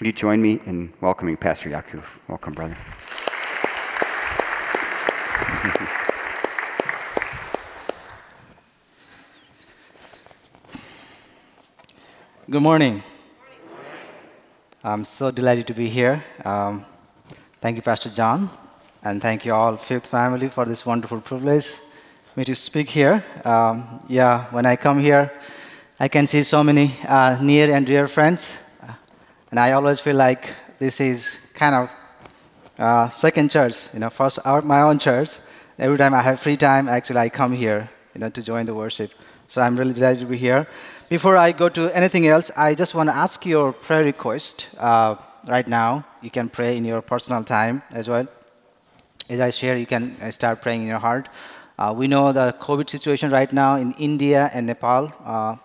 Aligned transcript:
Would 0.00 0.06
you 0.06 0.12
join 0.14 0.40
me 0.40 0.58
in 0.64 0.94
welcoming 1.02 1.36
Pastor 1.36 1.68
Yakuf? 1.68 2.26
Welcome, 2.26 2.54
brother. 2.54 2.74
Good 12.48 12.62
morning. 12.62 13.02
I'm 14.82 15.04
so 15.04 15.30
delighted 15.30 15.66
to 15.66 15.74
be 15.74 15.90
here. 15.90 16.24
Um, 16.46 16.86
thank 17.60 17.76
you, 17.76 17.82
Pastor 17.82 18.08
John, 18.08 18.48
and 19.04 19.20
thank 19.20 19.44
you 19.44 19.52
all, 19.52 19.76
Fifth 19.76 20.06
Family, 20.06 20.48
for 20.48 20.64
this 20.64 20.86
wonderful 20.86 21.20
privilege 21.20 21.76
me 22.36 22.44
to 22.46 22.54
speak 22.54 22.88
here. 22.88 23.22
Um, 23.44 24.02
yeah, 24.08 24.46
when 24.50 24.64
I 24.64 24.76
come 24.76 24.98
here, 24.98 25.30
I 25.98 26.08
can 26.08 26.26
see 26.26 26.42
so 26.42 26.64
many 26.64 26.94
uh, 27.06 27.36
near 27.42 27.70
and 27.76 27.86
dear 27.86 28.06
friends, 28.06 28.56
and 29.50 29.58
I 29.58 29.72
always 29.72 29.98
feel 30.00 30.16
like 30.16 30.54
this 30.78 31.00
is 31.00 31.38
kind 31.54 31.74
of 31.74 31.90
uh, 32.78 33.08
second 33.08 33.50
church. 33.50 33.92
You 33.92 34.00
know, 34.00 34.10
first 34.10 34.38
our, 34.44 34.62
my 34.62 34.82
own 34.82 34.98
church. 34.98 35.38
Every 35.78 35.98
time 35.98 36.14
I 36.14 36.22
have 36.22 36.38
free 36.38 36.56
time, 36.56 36.88
actually 36.88 37.18
I 37.18 37.28
come 37.30 37.52
here, 37.52 37.88
you 38.14 38.20
know, 38.20 38.30
to 38.30 38.42
join 38.42 38.66
the 38.66 38.74
worship. 38.74 39.12
So 39.48 39.60
I'm 39.60 39.76
really 39.76 39.92
delighted 39.92 40.20
to 40.20 40.26
be 40.26 40.36
here. 40.36 40.66
Before 41.08 41.36
I 41.36 41.50
go 41.50 41.68
to 41.68 41.90
anything 41.96 42.28
else, 42.28 42.50
I 42.56 42.74
just 42.74 42.94
want 42.94 43.08
to 43.08 43.16
ask 43.16 43.44
your 43.44 43.72
prayer 43.72 44.04
request 44.04 44.68
uh, 44.78 45.16
right 45.48 45.66
now. 45.66 46.04
You 46.22 46.30
can 46.30 46.48
pray 46.48 46.76
in 46.76 46.84
your 46.84 47.02
personal 47.02 47.42
time 47.42 47.82
as 47.90 48.08
well. 48.08 48.28
As 49.28 49.40
I 49.40 49.50
share, 49.50 49.76
you 49.76 49.86
can 49.86 50.16
uh, 50.22 50.30
start 50.30 50.62
praying 50.62 50.82
in 50.82 50.88
your 50.88 50.98
heart. 50.98 51.28
Uh, 51.78 51.92
we 51.96 52.06
know 52.06 52.30
the 52.30 52.54
COVID 52.60 52.88
situation 52.88 53.30
right 53.30 53.52
now 53.52 53.76
in 53.76 53.92
India 53.94 54.50
and 54.54 54.66
Nepal 54.66 55.12
uh, 55.24 55.56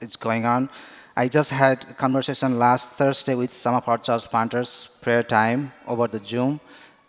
is 0.00 0.16
going 0.16 0.44
on. 0.44 0.68
I 1.16 1.26
just 1.26 1.50
had 1.50 1.84
a 1.90 1.94
conversation 1.94 2.58
last 2.58 2.92
Thursday 2.92 3.34
with 3.34 3.52
some 3.52 3.74
of 3.74 3.88
our 3.88 3.98
church 3.98 4.26
planters, 4.26 4.88
prayer 5.00 5.24
time 5.24 5.72
over 5.88 6.06
the 6.06 6.24
Zoom, 6.24 6.60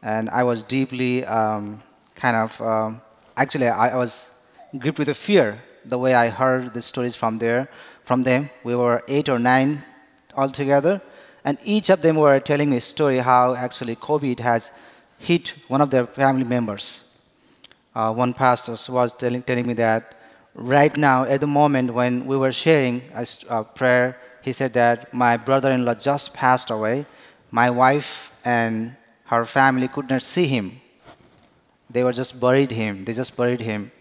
and 0.01 0.27
I 0.31 0.43
was 0.43 0.63
deeply 0.63 1.23
um, 1.25 1.81
kind 2.15 2.35
of, 2.35 2.59
um, 2.61 3.01
actually, 3.37 3.67
I, 3.67 3.89
I 3.89 3.95
was 3.95 4.31
gripped 4.77 4.97
with 4.97 5.09
a 5.09 5.13
fear 5.13 5.61
the 5.85 5.99
way 5.99 6.15
I 6.15 6.29
heard 6.29 6.73
the 6.73 6.81
stories 6.81 7.15
from 7.15 7.37
there, 7.37 7.69
from 8.03 8.23
them. 8.23 8.49
We 8.63 8.75
were 8.75 9.03
eight 9.07 9.29
or 9.29 9.37
nine 9.37 9.83
altogether, 10.35 10.99
and 11.45 11.59
each 11.63 11.91
of 11.91 12.01
them 12.01 12.15
were 12.15 12.39
telling 12.39 12.71
me 12.71 12.77
a 12.77 12.81
story 12.81 13.19
how 13.19 13.53
actually 13.53 13.95
COVID 13.97 14.39
has 14.39 14.71
hit 15.19 15.53
one 15.67 15.81
of 15.81 15.91
their 15.91 16.07
family 16.07 16.43
members. 16.43 17.17
Uh, 17.93 18.11
one 18.11 18.33
pastor 18.33 18.75
was 18.91 19.13
telling, 19.13 19.43
telling 19.43 19.67
me 19.67 19.73
that 19.73 20.15
right 20.53 20.95
now, 20.95 21.23
at 21.23 21.41
the 21.41 21.47
moment 21.47 21.93
when 21.93 22.25
we 22.25 22.37
were 22.37 22.51
sharing 22.51 23.01
a, 23.13 23.25
a 23.49 23.63
prayer, 23.63 24.17
he 24.41 24.51
said 24.53 24.73
that 24.73 25.13
my 25.13 25.37
brother-in-law 25.37 25.95
just 25.95 26.33
passed 26.33 26.69
away. 26.69 27.05
My 27.51 27.69
wife 27.69 28.33
and 28.43 28.95
her 29.25 29.45
family 29.45 29.87
could 29.87 30.09
not 30.09 30.23
see 30.23 30.47
him. 30.47 30.81
They 31.89 32.03
were 32.03 32.13
just 32.13 32.39
buried 32.39 32.71
him. 32.71 33.05
They 33.05 33.13
just 33.13 33.35
buried 33.35 33.61
him 33.61 33.91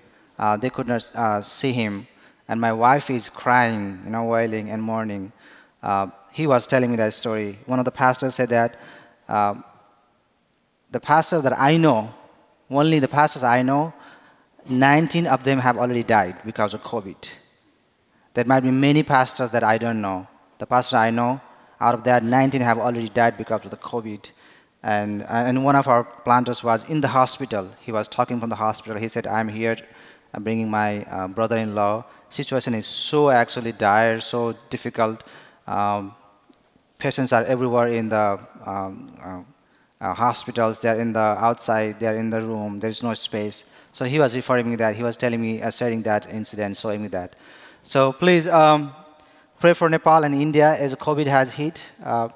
uh, 0.41 0.57
they 0.57 0.71
could 0.71 0.89
not 0.89 1.09
uh, 1.15 1.43
see 1.43 1.71
him. 1.71 2.07
And 2.49 2.61
my 2.61 2.73
wife 2.73 3.11
is 3.11 3.29
crying, 3.29 4.01
you 4.05 4.11
know, 4.11 4.25
wailing 4.25 4.71
and 4.71 4.83
mourning. 4.83 5.33
Uh, 5.83 6.09
he 6.33 6.47
was 6.47 6.67
telling 6.67 6.91
me 6.91 6.97
that 6.97 7.13
story. 7.13 7.59
One 7.67 7.79
of 7.79 7.85
the 7.85 7.91
pastors 7.93 8.35
said 8.35 8.49
that 8.49 8.81
uh, 9.29 9.55
the 10.91 10.99
pastors 10.99 11.43
that 11.43 11.57
I 11.57 11.77
know, 11.77 12.13
only 12.71 12.99
the 12.99 13.09
pastors 13.09 13.45
I 13.45 13.63
know, 13.63 13.93
19 14.69 15.27
of 15.27 15.45
them 15.45 15.59
have 15.59 15.79
already 15.79 16.03
died 16.03 16.37
because 16.45 16.75
of 16.75 16.83
COVID. 16.83 17.31
There 18.35 18.45
might 18.45 18.61
be 18.61 18.71
many 18.71 19.03
pastors 19.03 19.51
that 19.53 19.65
I 19.65 19.79
don't 19.79 20.01
know. 20.01 20.27
The 20.59 20.67
pastors 20.67 20.95
I 20.95 21.11
know, 21.11 21.41
out 21.81 21.95
of 21.95 22.05
that, 22.05 22.23
19 22.23 22.61
have 22.61 22.79
already 22.79 23.09
died 23.09 23.37
because 23.37 23.65
of 23.65 23.71
the 23.71 23.77
COVID. 23.77 24.31
And, 24.83 25.23
and 25.29 25.65
one 25.65 25.77
of 25.77 25.89
our 25.89 26.05
planters 26.05 26.63
was 26.63 26.89
in 26.89 27.01
the 27.01 27.09
hospital. 27.09 27.69
He 27.81 27.93
was 27.93 28.09
talking 28.09 28.41
from 28.41 28.51
the 28.51 28.57
hospital. 28.57 28.99
He 28.99 29.09
said, 29.09 29.27
I'm 29.27 29.49
here 29.49 29.77
I'm 30.33 30.45
bringing 30.45 30.71
my 30.71 31.03
uh, 31.05 31.29
brother-in-law. 31.29 32.05
Situation 32.29 32.75
is 32.75 32.87
so 32.87 33.31
actually 33.31 33.73
dire, 33.73 34.21
so 34.21 34.55
difficult. 34.69 35.25
Um, 35.67 36.15
patients 36.99 37.33
are 37.33 37.45
everywhere 37.45 37.89
in 37.89 38.09
the 38.09 38.39
um, 38.65 39.13
uh, 39.23 39.43
uh, 40.01 40.15
hospitals. 40.15 40.81
They're 40.81 41.01
in 41.01 41.13
the 41.13 41.19
outside. 41.19 41.99
They're 41.99 42.17
in 42.17 42.31
the 42.31 42.41
room. 42.41 42.79
There's 42.79 43.03
no 43.03 43.15
space. 43.15 43.71
So 43.93 44.05
he 44.05 44.19
was 44.19 44.35
referring 44.35 44.71
me 44.71 44.77
that. 44.77 44.97
He 44.97 45.03
was 45.03 45.17
telling 45.17 45.41
me, 45.41 45.63
uh, 45.63 45.71
sharing 45.71 46.03
that 46.03 46.31
incident, 46.31 46.77
showing 46.77 47.03
me 47.03 47.09
that. 47.09 47.37
So 47.83 48.13
please 48.13 48.47
um, 48.49 48.95
pray 49.59 49.73
for 49.73 49.89
Nepal 49.89 50.25
and 50.25 50.35
India 50.35 50.77
as 50.79 50.95
COVID 50.95 51.27
has 51.27 51.55
hit. 51.55 51.83
Uh, 52.03 52.29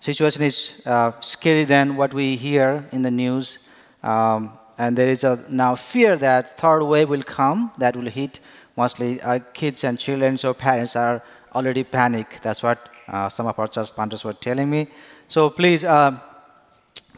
situation 0.00 0.42
is 0.42 0.82
uh, 0.86 1.12
scary 1.20 1.64
than 1.64 1.96
what 1.96 2.12
we 2.12 2.36
hear 2.36 2.86
in 2.92 3.02
the 3.02 3.10
news. 3.10 3.60
Um, 4.02 4.58
and 4.78 4.96
there 4.96 5.08
is 5.08 5.24
a 5.24 5.38
now 5.50 5.74
fear 5.74 6.16
that 6.16 6.58
third 6.58 6.82
wave 6.82 7.10
will 7.10 7.22
come 7.22 7.70
that 7.78 7.94
will 7.96 8.10
hit 8.10 8.40
mostly 8.76 9.20
uh, 9.20 9.38
kids 9.52 9.84
and 9.84 9.98
children. 9.98 10.38
So 10.38 10.54
parents 10.54 10.96
are 10.96 11.22
already 11.54 11.84
panic. 11.84 12.38
That's 12.42 12.62
what 12.62 12.78
uh, 13.08 13.28
some 13.28 13.46
of 13.46 13.58
our 13.58 13.68
church 13.68 13.90
planters 13.92 14.24
were 14.24 14.32
telling 14.32 14.70
me. 14.70 14.88
So 15.28 15.50
please 15.50 15.84
uh, 15.84 16.18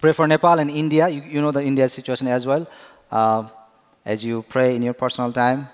pray 0.00 0.12
for 0.12 0.26
Nepal 0.26 0.58
and 0.58 0.70
India. 0.70 1.08
You, 1.08 1.22
you, 1.22 1.40
know 1.40 1.52
the 1.52 1.62
India 1.62 1.88
situation 1.88 2.26
as 2.28 2.46
well. 2.46 2.66
Uh, 3.12 3.46
as 4.06 4.24
you 4.24 4.42
pray 4.48 4.74
in 4.74 4.80
your 4.80 4.94
personal 4.94 5.30
time, 5.30 5.68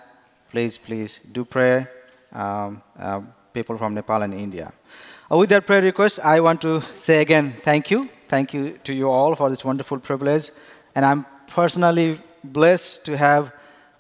please, 0.51 0.77
please 0.77 1.19
do 1.19 1.45
pray. 1.45 1.87
Um, 2.33 2.83
uh, 2.99 3.21
people 3.55 3.79
from 3.79 3.95
Nepal 3.95 4.23
and 4.23 4.35
India. 4.35 4.73
Uh, 5.31 5.37
with 5.39 5.49
that 5.51 5.65
prayer 5.65 5.81
request, 5.81 6.19
I 6.25 6.41
want 6.41 6.61
to 6.63 6.81
say 6.97 7.23
again, 7.23 7.53
thank 7.63 7.93
you. 7.93 8.09
Thank 8.27 8.53
you 8.53 8.79
to 8.83 8.93
you 8.93 9.09
all 9.09 9.37
for 9.37 9.49
this 9.51 9.65
wonderful 9.65 10.01
privilege. 10.01 10.51
And 10.97 11.05
I'm 11.05 11.25
personally 11.47 12.19
blessed 12.43 13.05
to 13.07 13.17
have 13.17 13.53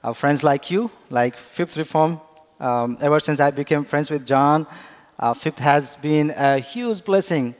uh, 0.02 0.12
friends 0.12 0.42
like 0.42 0.68
you, 0.68 0.90
like 1.08 1.38
Fifth 1.38 1.76
Reform. 1.76 2.20
Um, 2.58 2.98
ever 3.00 3.20
since 3.20 3.38
I 3.38 3.52
became 3.52 3.84
friends 3.84 4.10
with 4.10 4.26
John, 4.26 4.66
uh, 5.16 5.32
Fifth 5.32 5.60
has 5.60 5.94
been 5.94 6.32
a 6.36 6.58
huge 6.58 7.04
blessing 7.04 7.54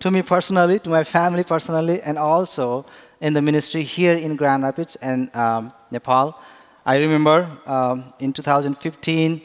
to 0.00 0.10
me 0.10 0.22
personally, 0.22 0.78
to 0.80 0.90
my 0.90 1.04
family 1.04 1.44
personally, 1.44 2.00
and 2.00 2.18
also 2.18 2.86
in 3.22 3.32
the 3.32 3.40
ministry 3.40 3.82
here 3.82 4.14
in 4.14 4.36
Grand 4.36 4.62
Rapids 4.62 4.96
and 4.96 5.34
um, 5.34 5.72
Nepal. 5.90 6.38
I 6.84 6.98
remember 6.98 7.50
um, 7.64 8.12
in 8.18 8.34
2015, 8.34 9.40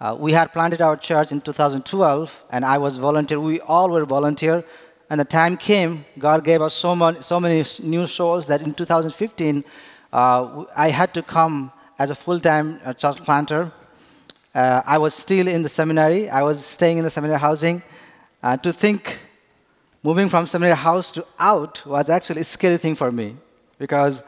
uh, 0.00 0.16
we 0.18 0.32
had 0.32 0.52
planted 0.54 0.80
our 0.80 0.96
church 0.96 1.32
in 1.32 1.42
2012, 1.42 2.44
and 2.50 2.64
I 2.64 2.78
was 2.78 2.96
volunteer. 2.96 3.38
We 3.38 3.60
all 3.60 3.90
were 3.90 4.06
volunteer 4.06 4.64
and 5.10 5.18
the 5.18 5.24
time 5.24 5.56
came, 5.56 6.04
God 6.18 6.44
gave 6.44 6.60
us 6.60 6.74
so 6.74 6.94
many, 6.94 7.22
so 7.22 7.40
many 7.40 7.64
new 7.82 8.06
souls 8.06 8.46
that 8.48 8.60
in 8.60 8.74
2015, 8.74 9.64
uh, 10.12 10.64
I 10.76 10.90
had 10.90 11.14
to 11.14 11.22
come 11.22 11.72
as 11.98 12.10
a 12.10 12.14
full 12.14 12.38
time 12.38 12.78
uh, 12.84 12.92
church 12.92 13.16
planter. 13.24 13.72
Uh, 14.54 14.82
I 14.84 14.98
was 14.98 15.14
still 15.14 15.48
in 15.48 15.62
the 15.62 15.68
seminary, 15.68 16.28
I 16.28 16.42
was 16.42 16.64
staying 16.64 16.98
in 16.98 17.04
the 17.04 17.10
seminary 17.10 17.38
housing. 17.38 17.82
Uh, 18.42 18.56
to 18.58 18.72
think 18.72 19.18
moving 20.02 20.28
from 20.28 20.46
seminary 20.46 20.76
house 20.76 21.10
to 21.12 21.26
out 21.38 21.84
was 21.84 22.08
actually 22.08 22.42
a 22.42 22.44
scary 22.44 22.76
thing 22.76 22.94
for 22.94 23.10
me 23.10 23.36
because 23.78 24.22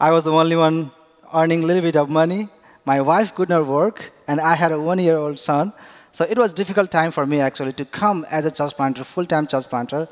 I 0.00 0.10
was 0.10 0.24
the 0.24 0.32
only 0.32 0.56
one 0.56 0.90
earning 1.32 1.62
a 1.62 1.66
little 1.66 1.82
bit 1.82 1.96
of 1.96 2.10
money. 2.10 2.48
My 2.84 3.00
wife 3.00 3.34
could 3.34 3.48
not 3.48 3.66
work, 3.66 4.12
and 4.26 4.40
I 4.40 4.54
had 4.54 4.72
a 4.72 4.80
one 4.80 4.98
year 4.98 5.16
old 5.16 5.38
son. 5.38 5.72
So 6.10 6.24
it 6.28 6.36
was 6.36 6.52
a 6.52 6.56
difficult 6.56 6.90
time 6.90 7.10
for 7.10 7.24
me 7.24 7.40
actually 7.40 7.72
to 7.74 7.84
come 7.84 8.26
as 8.30 8.44
a 8.44 8.50
church 8.50 8.74
planter, 8.74 9.04
full-time 9.04 9.46
church 9.46 9.68
planter. 9.68 10.08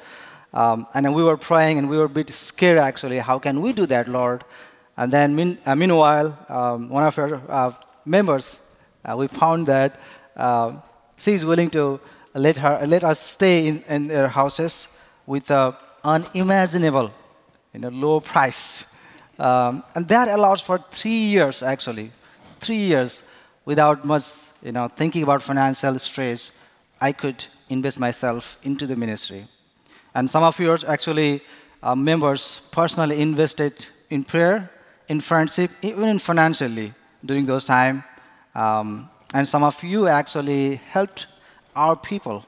Um, 0.55 0.87
and 0.95 1.15
we 1.15 1.23
were 1.23 1.37
praying 1.37 1.79
and 1.79 1.91
we 1.91 1.99
were 1.99 2.05
a 2.05 2.09
bit 2.09 2.33
scared 2.33 2.79
actually. 2.79 3.19
How 3.19 3.39
can 3.39 3.61
we 3.61 3.73
do 3.73 3.87
that, 3.87 4.09
Lord? 4.09 4.45
And 4.97 5.13
then 5.13 5.35
mean, 5.35 5.59
uh, 5.67 5.75
meanwhile, 5.77 6.39
um, 6.49 6.89
one 6.89 7.05
of 7.05 7.19
our 7.19 7.43
uh, 7.49 7.73
members, 8.05 8.61
uh, 9.05 9.17
we 9.17 9.29
found 9.29 9.67
that 9.67 10.01
uh, 10.37 10.73
she 11.19 11.35
is 11.35 11.45
willing 11.45 11.71
to 11.71 12.01
let 12.35 12.57
her 12.57 12.85
let 12.87 13.05
us 13.05 13.21
stay 13.21 13.67
in, 13.67 13.83
in 13.89 14.09
their 14.09 14.29
houses 14.29 14.89
with 15.31 15.49
an 15.53 15.73
unimaginable, 16.03 17.09
you 17.73 17.79
know, 17.79 17.89
low 17.89 18.19
price. 18.19 18.93
Um, 19.39 19.85
and 19.95 20.09
that 20.09 20.27
allows 20.27 20.61
for 20.61 20.79
three 20.91 21.23
years 21.35 21.63
actually, 21.63 22.11
three 22.59 22.83
years 22.93 23.23
without 23.65 24.05
much 24.05 24.25
you 24.61 24.73
know, 24.73 24.89
thinking 24.89 25.23
about 25.23 25.41
financial 25.41 25.97
stress, 26.01 26.59
I 27.01 27.13
could 27.13 27.47
invest 27.69 28.01
myself 28.01 28.59
into 28.65 28.89
the 28.89 28.97
ministry. 28.97 29.47
And 30.17 30.29
some 30.29 30.43
of 30.43 30.59
your 30.59 30.79
actually 30.89 31.43
uh, 31.81 31.95
members 31.95 32.63
personally 32.73 33.23
invested 33.23 33.87
in 34.11 34.25
prayer, 34.25 34.69
in 35.09 35.21
friendship, 35.21 35.71
even 35.81 36.09
in 36.09 36.19
financially 36.19 36.93
during 37.25 37.47
those 37.47 37.65
time. 37.65 38.03
Um, 38.57 39.09
and 39.33 39.47
some 39.47 39.63
of 39.63 39.81
you 39.85 40.09
actually 40.09 40.81
helped 40.91 41.29
our 41.77 41.95
people, 41.95 42.45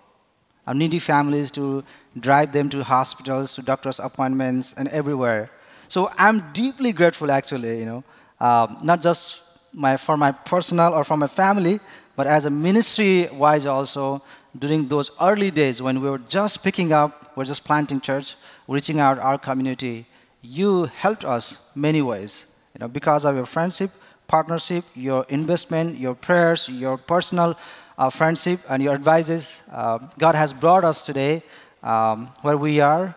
our 0.67 0.75
needy 0.75 0.99
families, 0.99 1.51
to 1.53 1.85
drive 2.19 2.53
them 2.53 2.69
to 2.71 2.85
hospitals, 2.85 3.55
to 3.55 3.63
doctors' 3.63 3.99
appointments, 3.99 4.75
and 4.77 4.89
everywhere. 4.89 5.51
So 5.89 6.11
I'm 6.17 6.53
deeply 6.53 6.93
grateful, 6.93 7.31
actually, 7.31 7.79
you 7.81 7.87
know, 7.87 8.05
uh, 8.41 8.75
not 8.83 9.01
just 9.03 9.43
my, 9.73 9.97
for 9.97 10.17
my 10.17 10.33
personal 10.33 10.95
or 10.95 11.05
for 11.05 11.17
my 11.17 11.27
family, 11.27 11.81
but 12.17 12.27
as 12.27 12.45
a 12.45 12.51
ministry 12.51 13.29
wise 13.33 13.67
also, 13.67 14.23
during 14.59 14.89
those 14.89 15.11
early 15.21 15.51
days 15.51 15.81
when 15.81 16.01
we 16.01 16.11
were 16.11 16.19
just 16.19 16.63
picking 16.63 16.93
up, 16.93 17.33
we're 17.37 17.45
just 17.45 17.65
planting 17.65 18.01
church, 18.01 18.37
reaching 18.69 19.01
out 19.01 19.19
our 19.19 19.39
community, 19.39 20.07
you 20.43 20.85
helped 20.85 21.25
us 21.25 21.59
many 21.75 22.03
ways. 22.03 22.55
You 22.75 22.81
know, 22.81 22.89
because 22.89 23.25
of 23.25 23.37
your 23.37 23.47
friendship, 23.47 23.91
partnership, 24.29 24.85
your 24.95 25.25
investment, 25.29 25.99
your 25.99 26.15
prayers, 26.15 26.69
your 26.69 26.99
personal 26.99 27.57
uh, 28.03 28.11
friendship, 28.11 28.59
and 28.69 28.83
your 28.83 28.95
advices, 28.95 29.63
uh, 29.71 29.99
God 30.19 30.35
has 30.35 30.53
brought 30.53 30.85
us 30.85 31.05
today 31.05 31.41
um, 31.85 32.29
where 32.43 32.57
we 32.57 32.81
are. 32.81 33.15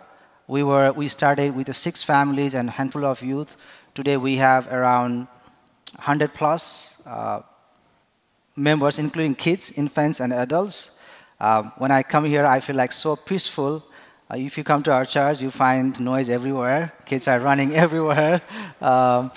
We 0.47 0.61
were 0.61 0.91
we 0.91 1.07
started 1.07 1.55
with 1.55 1.75
six 1.75 2.03
families 2.03 2.53
and 2.53 2.69
handful 2.69 3.03
of 3.03 3.23
youth. 3.23 3.57
Today 3.95 4.17
we 4.17 4.37
have 4.37 4.71
around 4.71 5.27
100 5.95 6.35
plus 6.35 7.01
uh, 7.07 7.41
members, 8.55 8.99
including 8.99 9.33
kids, 9.33 9.71
infants, 9.71 10.19
and 10.19 10.31
adults. 10.31 10.99
Uh, 11.39 11.63
when 11.79 11.89
I 11.89 12.03
come 12.03 12.25
here, 12.25 12.45
I 12.45 12.59
feel 12.59 12.75
like 12.75 12.91
so 12.91 13.15
peaceful. 13.15 13.83
Uh, 14.29 14.37
if 14.37 14.55
you 14.55 14.63
come 14.63 14.83
to 14.83 14.91
our 14.91 15.05
church, 15.05 15.41
you 15.41 15.49
find 15.49 15.99
noise 15.99 16.29
everywhere. 16.29 16.93
Kids 17.05 17.27
are 17.27 17.39
running 17.39 17.75
everywhere. 17.85 18.39
Um, 18.79 19.31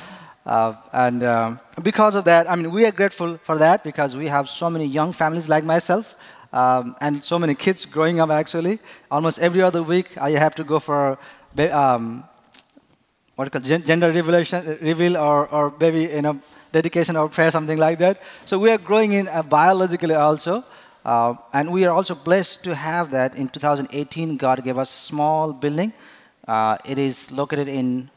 uh, 0.48 0.74
and 0.94 1.22
um, 1.24 1.60
because 1.82 2.14
of 2.14 2.24
that, 2.24 2.50
I 2.50 2.56
mean, 2.56 2.70
we 2.70 2.86
are 2.86 2.90
grateful 2.90 3.36
for 3.42 3.58
that 3.58 3.84
because 3.84 4.16
we 4.16 4.28
have 4.28 4.48
so 4.48 4.70
many 4.70 4.86
young 4.86 5.12
families 5.12 5.46
like 5.46 5.62
myself 5.62 6.16
um, 6.54 6.96
and 7.02 7.22
so 7.22 7.38
many 7.38 7.54
kids 7.54 7.84
growing 7.84 8.18
up 8.18 8.30
actually. 8.30 8.78
Almost 9.10 9.40
every 9.40 9.60
other 9.60 9.82
week, 9.82 10.16
I 10.16 10.30
have 10.30 10.54
to 10.54 10.64
go 10.64 10.78
for 10.78 11.18
um, 11.70 12.24
what 13.36 13.52
called 13.52 13.64
gender 13.64 14.10
revelation, 14.10 14.78
reveal 14.80 15.18
or, 15.18 15.48
or 15.48 15.68
baby, 15.68 16.14
you 16.14 16.22
know, 16.22 16.40
dedication 16.72 17.14
or 17.16 17.28
prayer, 17.28 17.50
something 17.50 17.76
like 17.76 17.98
that. 17.98 18.22
So 18.46 18.58
we 18.58 18.70
are 18.70 18.78
growing 18.78 19.12
in 19.12 19.28
uh, 19.28 19.42
biologically 19.42 20.14
also. 20.14 20.64
Uh, 21.04 21.34
and 21.52 21.70
we 21.70 21.84
are 21.84 21.92
also 21.92 22.14
blessed 22.14 22.64
to 22.64 22.74
have 22.74 23.10
that. 23.10 23.34
In 23.34 23.48
2018, 23.48 24.38
God 24.38 24.64
gave 24.64 24.78
us 24.78 24.90
a 24.90 24.96
small 24.96 25.52
building. 25.52 25.92
Uh, 26.46 26.78
it 26.86 26.98
is 26.98 27.30
located 27.32 27.68
in 27.68 28.10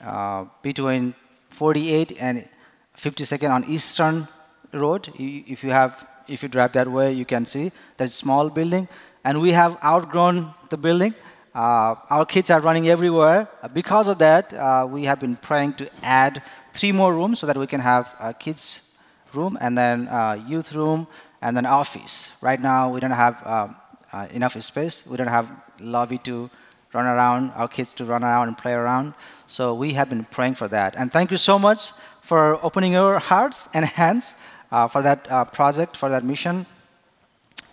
uh, 0.00 0.44
between 0.62 1.14
48 1.58 2.16
and 2.20 2.48
52nd 2.96 3.50
on 3.50 3.64
Eastern 3.64 4.28
Road. 4.72 5.08
If 5.18 5.64
you 5.64 5.70
have, 5.72 6.06
if 6.28 6.44
you 6.44 6.48
drive 6.48 6.70
that 6.72 6.86
way, 6.86 7.12
you 7.12 7.24
can 7.24 7.44
see 7.46 7.72
that 7.96 8.10
small 8.10 8.48
building. 8.48 8.86
And 9.24 9.40
we 9.40 9.50
have 9.50 9.76
outgrown 9.82 10.54
the 10.70 10.76
building. 10.76 11.16
Uh, 11.52 11.96
our 12.10 12.24
kids 12.24 12.48
are 12.50 12.60
running 12.60 12.88
everywhere. 12.88 13.48
Because 13.74 14.06
of 14.06 14.18
that, 14.18 14.54
uh, 14.54 14.86
we 14.88 15.04
have 15.06 15.18
been 15.18 15.34
praying 15.34 15.72
to 15.80 15.90
add 16.04 16.42
three 16.72 16.92
more 16.92 17.12
rooms 17.12 17.40
so 17.40 17.46
that 17.48 17.56
we 17.56 17.66
can 17.66 17.80
have 17.80 18.14
a 18.20 18.32
kids 18.32 18.96
room 19.34 19.58
and 19.60 19.76
then 19.76 20.08
youth 20.46 20.72
room 20.74 21.08
and 21.42 21.56
then 21.56 21.66
office. 21.66 22.36
Right 22.40 22.60
now, 22.60 22.92
we 22.92 23.00
don't 23.00 23.18
have 23.26 23.44
um, 23.44 23.76
uh, 24.12 24.28
enough 24.30 24.62
space. 24.62 25.04
We 25.06 25.16
don't 25.16 25.34
have 25.38 25.50
lobby 25.80 26.18
to 26.18 26.50
run 26.92 27.06
around, 27.06 27.50
our 27.52 27.68
kids 27.68 27.92
to 27.94 28.04
run 28.04 28.24
around 28.24 28.48
and 28.48 28.58
play 28.58 28.72
around. 28.72 29.14
So 29.46 29.74
we 29.74 29.94
have 29.94 30.08
been 30.08 30.24
praying 30.24 30.54
for 30.54 30.68
that. 30.68 30.94
And 30.96 31.12
thank 31.12 31.30
you 31.30 31.36
so 31.36 31.58
much 31.58 31.92
for 32.20 32.62
opening 32.64 32.92
your 32.92 33.18
hearts 33.18 33.68
and 33.74 33.84
hands 33.84 34.36
uh, 34.70 34.88
for 34.88 35.02
that 35.02 35.30
uh, 35.30 35.44
project, 35.44 35.96
for 35.96 36.08
that 36.08 36.24
mission. 36.24 36.66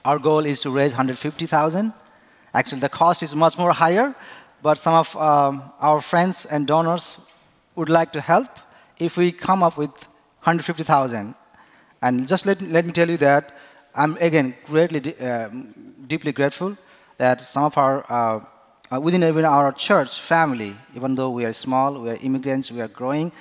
Our 0.03 0.19
goal 0.19 0.45
is 0.45 0.61
to 0.61 0.69
raise 0.69 0.91
150,000. 0.91 1.93
Actually, 2.53 2.79
the 2.79 2.89
cost 2.89 3.23
is 3.23 3.35
much 3.35 3.57
more 3.57 3.73
higher, 3.73 4.15
but 4.61 4.77
some 4.77 4.93
of 4.93 5.15
um, 5.17 5.63
our 5.79 5.99
friends 6.01 6.45
and 6.45 6.67
donors 6.67 7.19
would 7.75 7.89
like 7.89 8.13
to 8.13 8.21
help 8.21 8.47
if 8.97 9.17
we 9.17 9.31
come 9.31 9.61
up 9.63 9.77
with 9.77 9.91
150,000. 10.43 11.35
And 12.01 12.27
just 12.27 12.45
let, 12.45 12.61
let 12.61 12.85
me 12.85 12.93
tell 12.93 13.09
you 13.09 13.17
that 13.17 13.57
I'm, 13.93 14.17
again, 14.17 14.55
greatly, 14.65 15.17
uh, 15.19 15.49
deeply 16.07 16.31
grateful 16.31 16.77
that 17.17 17.41
some 17.41 17.63
of 17.63 17.77
our, 17.77 18.05
uh, 18.91 18.95
uh, 18.95 18.99
within 18.99 19.23
even 19.23 19.45
our 19.45 19.71
church 19.71 20.19
family, 20.19 20.75
even 20.95 21.15
though 21.15 21.29
we 21.29 21.45
are 21.45 21.53
small, 21.53 21.99
we 22.01 22.09
are 22.09 22.17
immigrants, 22.21 22.71
we 22.71 22.81
are 22.81 22.87
growing, 22.87 23.31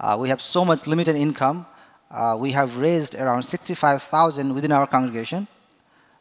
uh, 0.00 0.16
we 0.18 0.28
have 0.28 0.40
so 0.40 0.64
much 0.64 0.86
limited 0.86 1.16
income, 1.16 1.66
uh, 2.10 2.36
we 2.38 2.52
have 2.52 2.76
raised 2.76 3.14
around 3.14 3.42
65,000 3.42 4.54
within 4.54 4.72
our 4.72 4.86
congregation. 4.86 5.46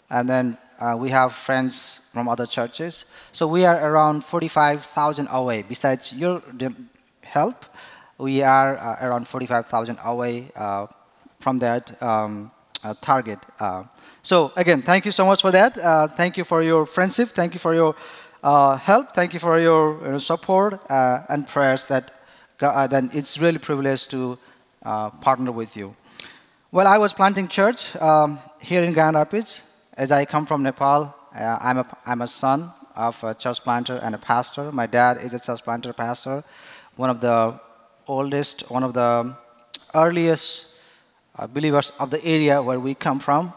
And 0.10 0.30
then 0.30 0.58
uh, 0.80 0.96
we 1.00 1.10
have 1.10 1.34
friends 1.34 2.08
from 2.14 2.28
other 2.28 2.46
churches. 2.46 3.06
So 3.32 3.48
we 3.48 3.66
are 3.66 3.80
around 3.90 4.24
45,000 4.24 5.28
away. 5.32 5.64
Besides 5.64 6.14
your 6.14 6.42
help, 7.22 7.66
we 8.18 8.44
are 8.44 8.76
around 9.02 9.28
45,000 9.28 9.98
away 10.04 10.52
from 11.40 11.60
that 11.60 12.02
um, 12.02 12.52
uh, 12.84 12.94
target. 13.02 13.40
Uh, 13.60 13.84
so 14.22 14.52
again, 14.56 14.82
thank 14.82 15.06
you 15.06 15.12
so 15.12 15.26
much 15.26 15.42
for 15.42 15.52
that. 15.52 15.78
Uh, 15.78 16.08
thank 16.08 16.38
you 16.38 16.44
for 16.44 16.62
your 16.62 16.86
friendship. 16.86 17.30
Thank 17.30 17.54
you 17.54 17.60
for 17.60 17.74
your 17.74 17.96
uh, 18.44 18.76
help. 18.76 19.16
Thank 19.16 19.34
you 19.34 19.40
for 19.40 19.60
your 19.60 20.20
support 20.20 20.80
uh, 20.90 21.22
and 21.30 21.48
prayers. 21.48 21.86
That 21.88 22.12
uh, 22.62 22.88
then 22.88 23.10
it's 23.14 23.40
really 23.40 23.58
privileged 23.58 24.12
to 24.12 24.38
partner 25.22 25.52
with 25.52 25.78
you. 25.78 25.96
Well, 26.72 26.88
I 26.88 26.98
was 26.98 27.14
planting 27.14 27.48
church 27.48 27.96
um, 27.96 28.40
here 28.60 28.84
in 28.84 28.94
Grand 28.94 29.16
Rapids. 29.16 29.70
As 29.96 30.12
I 30.12 30.26
come 30.26 30.46
from 30.46 30.64
Nepal, 30.64 31.14
I'm 31.34 31.78
a, 31.78 31.98
I'm 32.06 32.22
a 32.22 32.28
son 32.28 32.72
of 32.96 33.24
a 33.24 33.34
church 33.34 33.62
planter 33.62 34.00
and 34.04 34.16
a 34.16 34.18
pastor. 34.18 34.72
My 34.72 34.88
dad 34.88 35.24
is 35.24 35.34
a 35.34 35.40
church 35.40 35.64
planter 35.64 35.94
pastor, 35.94 36.44
one 36.96 37.10
of 37.10 37.22
the 37.22 37.60
oldest, 38.08 38.70
one 38.70 38.84
of 38.84 38.94
the 38.94 39.36
earliest 39.94 40.76
uh, 41.38 41.48
believers 41.48 41.92
of 42.00 42.10
the 42.10 42.24
area 42.26 42.62
where 42.62 42.80
we 42.80 42.94
come 42.94 43.20
from. 43.20 43.54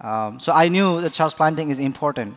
Um, 0.00 0.38
so 0.38 0.52
I 0.52 0.68
knew 0.68 1.00
that 1.00 1.12
church 1.12 1.34
planting 1.34 1.70
is 1.70 1.78
important. 1.78 2.36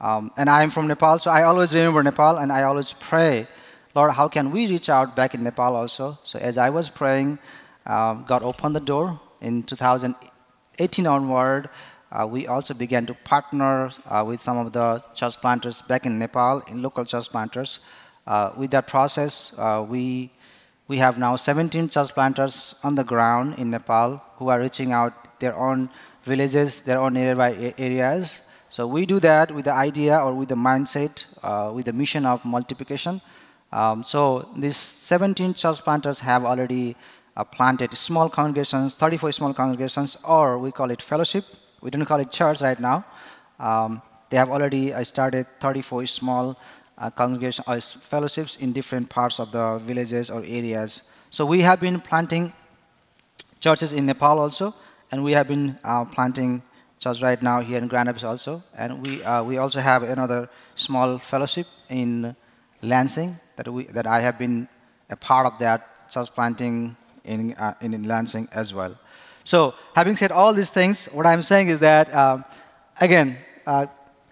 Um, 0.00 0.30
and 0.36 0.50
I 0.50 0.62
am 0.62 0.70
from 0.70 0.86
Nepal, 0.86 1.18
so 1.18 1.30
I 1.30 1.44
always 1.44 1.74
remember 1.74 2.02
Nepal 2.02 2.36
and 2.36 2.52
I 2.52 2.64
always 2.64 2.92
pray, 2.92 3.46
Lord, 3.94 4.12
how 4.12 4.28
can 4.28 4.50
we 4.50 4.66
reach 4.66 4.90
out 4.90 5.16
back 5.16 5.34
in 5.34 5.42
Nepal 5.42 5.74
also? 5.74 6.18
So 6.22 6.38
as 6.38 6.58
I 6.58 6.68
was 6.68 6.90
praying, 6.90 7.38
um, 7.86 8.24
God 8.28 8.42
opened 8.42 8.76
the 8.76 8.80
door. 8.80 9.20
In 9.40 9.62
2018 9.62 11.06
onward, 11.06 11.70
uh, 12.12 12.26
we 12.26 12.46
also 12.46 12.74
began 12.74 13.06
to 13.06 13.14
partner 13.14 13.90
uh, 14.06 14.24
with 14.26 14.40
some 14.40 14.58
of 14.58 14.72
the 14.72 15.02
church 15.14 15.40
planters 15.40 15.82
back 15.82 16.06
in 16.06 16.18
Nepal, 16.18 16.62
in 16.68 16.82
local 16.82 17.04
church 17.04 17.30
planters. 17.30 17.80
Uh, 18.26 18.52
with 18.56 18.70
that 18.72 18.86
process, 18.86 19.58
uh, 19.58 19.86
we 19.88 20.30
we 20.88 20.98
have 20.98 21.18
now 21.18 21.34
17 21.34 21.88
church 21.88 22.12
planters 22.12 22.76
on 22.84 22.94
the 22.94 23.02
ground 23.02 23.58
in 23.58 23.70
Nepal 23.70 24.22
who 24.36 24.48
are 24.48 24.60
reaching 24.60 24.92
out 24.92 25.40
their 25.40 25.56
own 25.56 25.90
villages, 26.22 26.80
their 26.82 27.00
own 27.00 27.14
nearby 27.14 27.74
areas. 27.76 28.42
So 28.68 28.86
we 28.86 29.06
do 29.06 29.20
that 29.20 29.52
with 29.54 29.64
the 29.66 29.72
idea 29.72 30.18
or 30.18 30.34
with 30.34 30.48
the 30.48 30.56
mindset, 30.56 31.24
uh, 31.42 31.72
with 31.74 31.86
the 31.86 31.92
mission 31.92 32.26
of 32.26 32.44
multiplication. 32.44 33.20
Um, 33.72 34.02
so 34.02 34.48
these 34.56 34.76
17 34.76 35.54
church 35.54 35.82
planters 35.82 36.20
have 36.20 36.44
already 36.44 36.96
uh, 37.36 37.44
planted 37.44 37.96
small 37.96 38.28
congregations, 38.28 38.96
34 38.96 39.32
small 39.32 39.54
congregations, 39.54 40.16
or 40.24 40.58
we 40.58 40.72
call 40.72 40.90
it 40.90 41.02
fellowship. 41.02 41.44
We 41.80 41.90
don't 41.90 42.04
call 42.06 42.20
it 42.20 42.30
church 42.30 42.60
right 42.60 42.78
now. 42.80 43.04
Um, 43.60 44.02
they 44.30 44.36
have 44.36 44.50
already 44.50 44.92
uh, 44.92 45.04
started 45.04 45.46
34 45.60 46.06
small 46.06 46.58
uh, 46.98 47.10
congregation 47.10 47.64
or 47.68 47.74
uh, 47.74 47.80
fellowships 47.80 48.56
in 48.56 48.72
different 48.72 49.08
parts 49.08 49.38
of 49.38 49.52
the 49.52 49.78
villages 49.78 50.30
or 50.30 50.40
areas. 50.40 51.10
So 51.30 51.44
we 51.44 51.60
have 51.60 51.80
been 51.80 52.00
planting 52.00 52.52
churches 53.60 53.92
in 53.92 54.06
Nepal 54.06 54.38
also, 54.38 54.74
and 55.12 55.22
we 55.22 55.32
have 55.32 55.48
been 55.48 55.78
uh, 55.84 56.04
planting 56.04 56.62
church 56.98 57.22
right 57.22 57.42
now 57.42 57.60
here 57.60 57.78
in 57.78 57.88
Grand 57.88 58.06
Rapids 58.06 58.24
also, 58.24 58.62
and 58.76 59.02
we 59.02 59.22
uh, 59.22 59.42
we 59.42 59.58
also 59.58 59.80
have 59.80 60.02
another 60.02 60.48
small 60.74 61.18
fellowship 61.18 61.66
in 61.88 62.34
Lansing 62.82 63.36
that 63.56 63.68
we 63.68 63.84
that 63.84 64.06
I 64.06 64.20
have 64.20 64.38
been 64.38 64.68
a 65.10 65.16
part 65.16 65.46
of 65.46 65.58
that 65.58 66.10
church 66.10 66.30
planting 66.32 66.96
in 67.24 67.54
uh, 67.54 67.74
in, 67.80 67.94
in 67.94 68.02
Lansing 68.04 68.48
as 68.52 68.72
well. 68.72 68.94
So 69.44 69.74
having 69.94 70.16
said 70.16 70.32
all 70.32 70.52
these 70.52 70.70
things, 70.70 71.06
what 71.06 71.26
I'm 71.26 71.42
saying 71.42 71.68
is 71.68 71.78
that 71.78 72.12
uh, 72.12 72.42
again, 73.00 73.38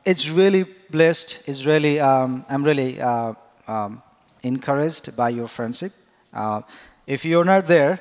it's 0.04 0.28
really 0.28 0.64
blessed. 0.90 1.42
It's 1.46 1.64
really, 1.64 1.98
um, 2.00 2.44
I'm 2.48 2.62
really 2.62 3.00
uh, 3.00 3.34
um, 3.66 4.02
encouraged 4.42 5.16
by 5.16 5.30
your 5.30 5.48
friendship. 5.48 5.92
Uh, 6.32 6.62
if 7.06 7.24
you're 7.24 7.44
not 7.44 7.66
there, 7.66 8.00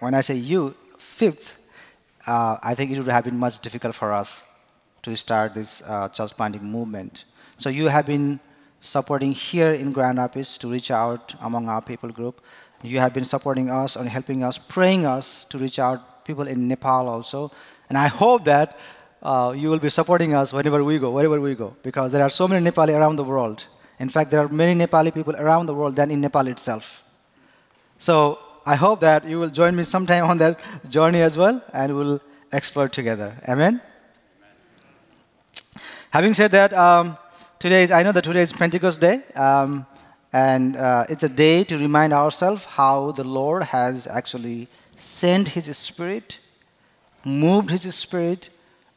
when 0.00 0.14
I 0.14 0.22
say 0.22 0.34
you, 0.34 0.74
fifth, 0.98 1.58
uh, 2.26 2.58
I 2.62 2.74
think 2.74 2.90
it 2.90 2.98
would 2.98 3.08
have 3.08 3.24
been 3.24 3.38
much 3.38 3.60
difficult 3.60 3.94
for 3.94 4.12
us 4.12 4.44
to 5.02 5.16
start 5.16 5.54
this 5.54 5.82
uh, 5.82 6.08
church 6.08 6.36
planting 6.36 6.64
movement. 6.64 7.24
So 7.56 7.68
you 7.68 7.88
have 7.88 8.06
been 8.06 8.40
supporting 8.80 9.32
here 9.32 9.72
in 9.72 9.92
Grand 9.92 10.18
Rapids 10.18 10.58
to 10.58 10.68
reach 10.68 10.90
out 10.90 11.34
among 11.40 11.68
our 11.68 11.82
people 11.82 12.10
group. 12.10 12.40
You 12.82 12.98
have 12.98 13.12
been 13.12 13.24
supporting 13.24 13.70
us 13.70 13.96
and 13.96 14.08
helping 14.08 14.42
us, 14.42 14.58
praying 14.58 15.06
us 15.06 15.44
to 15.46 15.58
reach 15.58 15.78
out 15.78 16.24
people 16.24 16.46
in 16.46 16.68
Nepal 16.68 17.08
also. 17.08 17.50
And 17.88 17.98
I 17.98 18.08
hope 18.08 18.44
that 18.44 18.78
uh, 19.22 19.54
you 19.56 19.68
will 19.68 19.78
be 19.78 19.88
supporting 19.88 20.34
us 20.34 20.52
whenever 20.52 20.82
we 20.82 20.98
go, 20.98 21.10
wherever 21.10 21.40
we 21.40 21.54
go, 21.54 21.76
because 21.82 22.10
there 22.10 22.22
are 22.22 22.30
so 22.30 22.48
many 22.48 22.68
Nepali 22.68 22.96
around 22.96 23.16
the 23.16 23.24
world. 23.24 23.64
In 23.98 24.08
fact, 24.08 24.30
there 24.30 24.40
are 24.40 24.48
many 24.48 24.74
Nepali 24.84 25.14
people 25.14 25.36
around 25.36 25.66
the 25.66 25.74
world 25.74 25.94
than 25.94 26.10
in 26.10 26.20
Nepal 26.20 26.48
itself. 26.48 27.04
So 27.98 28.38
I 28.64 28.76
hope 28.76 29.00
that 29.00 29.24
you 29.24 29.40
will 29.40 29.50
join 29.50 29.74
me 29.74 29.82
sometime 29.82 30.24
on 30.24 30.38
that 30.38 30.60
journey 30.88 31.20
as 31.20 31.36
well, 31.36 31.60
and 31.72 31.96
we'll 31.96 32.20
explore 32.52 32.88
together. 32.88 33.36
Amen? 33.48 33.80
Having 36.10 36.34
said 36.34 36.50
that, 36.52 36.72
um, 36.72 37.16
today 37.58 37.82
is, 37.82 37.90
I 37.90 38.02
know 38.02 38.12
that 38.12 38.22
today 38.22 38.42
is 38.42 38.52
Pentecost 38.52 39.00
Day, 39.00 39.22
um, 39.34 39.84
and 40.32 40.76
uh, 40.76 41.06
it's 41.08 41.24
a 41.24 41.28
day 41.28 41.64
to 41.64 41.76
remind 41.76 42.12
ourselves 42.12 42.64
how 42.64 43.12
the 43.12 43.24
Lord 43.24 43.64
has 43.64 44.06
actually 44.06 44.68
sent 44.94 45.48
His 45.48 45.76
Spirit, 45.76 46.38
moved 47.24 47.70
His 47.70 47.94
Spirit 47.94 48.50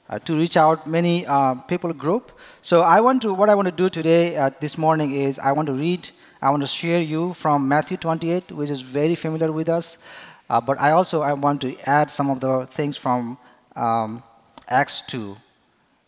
uh, 0.09 0.19
to 0.19 0.37
reach 0.37 0.57
out 0.57 0.85
many 0.85 1.25
uh, 1.25 1.55
people 1.55 1.91
group. 1.91 2.31
So 2.61 2.81
I 2.81 3.01
want 3.01 3.23
to, 3.23 3.33
what 3.33 3.49
I 3.49 3.55
want 3.55 3.67
to 3.67 3.73
do 3.73 3.89
today, 3.89 4.35
uh, 4.35 4.51
this 4.59 4.77
morning, 4.77 5.13
is 5.13 5.39
I 5.39 5.53
want 5.53 5.67
to 5.67 5.73
read, 5.73 6.09
I 6.45 6.51
want 6.51 6.61
to 6.61 6.67
share 6.67 7.01
you 7.01 7.33
from 7.33 7.67
Matthew 7.67 7.97
28, 7.97 8.51
which 8.51 8.69
is 8.69 8.79
very 8.79 9.15
familiar 9.15 9.51
with 9.51 9.67
us. 9.67 9.97
Uh, 10.47 10.61
but 10.61 10.79
I 10.79 10.91
also 10.91 11.23
I 11.23 11.33
want 11.33 11.59
to 11.61 11.75
add 11.89 12.11
some 12.11 12.29
of 12.29 12.39
the 12.39 12.67
things 12.67 12.97
from 12.97 13.39
um, 13.75 14.21
Acts 14.67 15.01
2. 15.07 15.35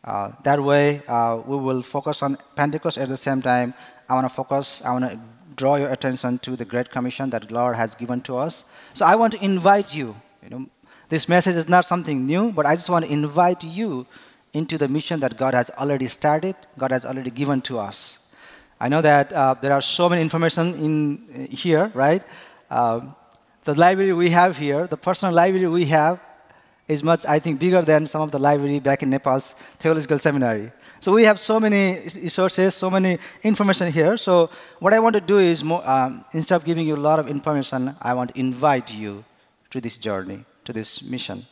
Uh, 0.04 0.34
that 0.44 0.62
way, 0.62 1.02
uh, 1.08 1.42
we 1.44 1.58
will 1.58 1.82
focus 1.82 2.22
on 2.22 2.38
Pentecost 2.56 3.00
at 3.00 3.10
the 3.10 3.18
same 3.18 3.42
time. 3.42 3.74
I 4.08 4.14
want 4.14 4.30
to 4.30 4.34
focus, 4.34 4.84
I 4.86 4.92
want 4.92 5.06
to 5.06 5.20
draw 5.56 5.78
your 5.78 5.90
attention 5.90 6.38
to 6.46 6.56
the 6.56 6.66
Great 6.66 6.92
Commission 6.92 7.32
that 7.32 7.50
Lord 7.50 7.76
has 7.76 7.96
given 7.96 8.22
to 8.22 8.38
us. 8.38 8.66
So 8.94 9.08
I 9.08 9.16
want 9.16 9.34
to 9.34 9.44
invite 9.44 9.96
you. 9.96 10.16
You 10.44 10.50
know, 10.52 10.66
this 11.10 11.28
message 11.28 11.56
is 11.56 11.68
not 11.68 11.84
something 11.84 12.28
new, 12.28 12.52
but 12.52 12.68
I 12.68 12.76
just 12.76 12.92
want 12.92 13.06
to 13.06 13.12
invite 13.12 13.64
you 13.64 14.06
into 14.54 14.78
the 14.78 14.88
mission 14.88 15.20
that 15.22 15.36
God 15.36 15.56
has 15.56 15.72
already 15.72 16.06
started, 16.06 16.56
God 16.78 16.92
has 16.92 17.08
already 17.08 17.32
given 17.32 17.60
to 17.62 17.80
us. 17.80 18.27
I 18.80 18.90
know 18.90 19.02
that 19.02 19.34
uh, 19.34 19.56
there 19.56 19.74
are 19.74 19.82
so 19.82 20.08
many 20.08 20.22
information 20.22 20.74
in 20.76 21.48
here, 21.50 21.92
right? 21.94 22.24
Uh, 22.70 23.02
the 23.64 23.74
library 23.74 24.14
we 24.14 24.30
have 24.30 24.58
here, 24.58 24.88
the 24.88 24.98
personal 24.98 25.34
library 25.34 25.68
we 25.68 25.86
have, 25.86 26.20
is 26.88 27.04
much, 27.04 27.26
I 27.26 27.40
think, 27.40 27.60
bigger 27.60 27.82
than 27.82 28.08
some 28.08 28.22
of 28.22 28.32
the 28.32 28.40
library 28.40 28.80
back 28.80 29.04
in 29.04 29.10
Nepal's 29.10 29.54
theological 29.80 30.18
seminary. 30.18 30.72
So 31.00 31.12
we 31.12 31.26
have 31.26 31.40
so 31.40 31.60
many 31.60 32.00
resources, 32.16 32.76
so 32.76 32.90
many 32.90 33.20
information 33.44 33.92
here. 33.92 34.18
So 34.18 34.50
what 34.80 34.94
I 34.94 35.00
want 35.00 35.16
to 35.16 35.22
do 35.22 35.40
is, 35.40 35.64
um, 35.64 36.26
instead 36.34 36.56
of 36.56 36.66
giving 36.66 36.88
you 36.88 36.96
a 36.96 37.04
lot 37.10 37.20
of 37.20 37.28
information, 37.28 37.96
I 38.02 38.14
want 38.14 38.34
to 38.34 38.40
invite 38.40 38.94
you 38.94 39.24
to 39.72 39.82
this 39.82 39.98
journey, 39.98 40.46
to 40.66 40.74
this 40.74 41.04
mission, 41.04 41.46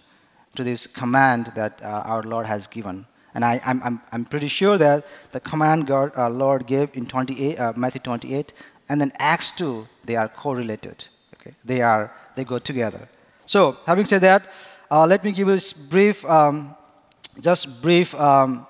to 0.55 0.63
this 0.63 0.88
command 0.88 1.51
that 1.55 1.82
uh, 1.84 2.03
our 2.05 2.24
Lord 2.24 2.46
has 2.46 2.65
given. 2.65 3.05
And 3.35 3.45
I, 3.45 3.61
am 3.63 3.81
I'm, 3.83 4.01
I'm 4.11 4.25
pretty 4.25 4.47
sure 4.47 4.77
that 4.77 5.05
the 5.31 5.39
command 5.39 5.85
God, 5.85 6.11
uh, 6.17 6.29
Lord 6.29 6.65
gave 6.65 6.89
in 6.95 7.05
28, 7.05 7.59
uh, 7.59 7.73
Matthew 7.75 8.01
28 8.01 8.53
and 8.89 9.01
then 9.01 9.11
Acts 9.19 9.51
2, 9.51 9.87
they 10.05 10.15
are 10.15 10.27
correlated. 10.27 11.07
Okay? 11.35 11.55
They, 11.63 11.81
are, 11.81 12.11
they 12.35 12.43
go 12.43 12.59
together. 12.59 13.07
So, 13.45 13.77
having 13.85 14.05
said 14.05 14.21
that, 14.21 14.43
uh, 14.89 15.05
let 15.05 15.23
me 15.23 15.31
give 15.31 15.47
you 15.47 15.55
a 15.55 15.89
brief, 15.89 16.25
um, 16.25 16.75
just 17.41 17.81
brief 17.81 18.13
um, 18.15 18.65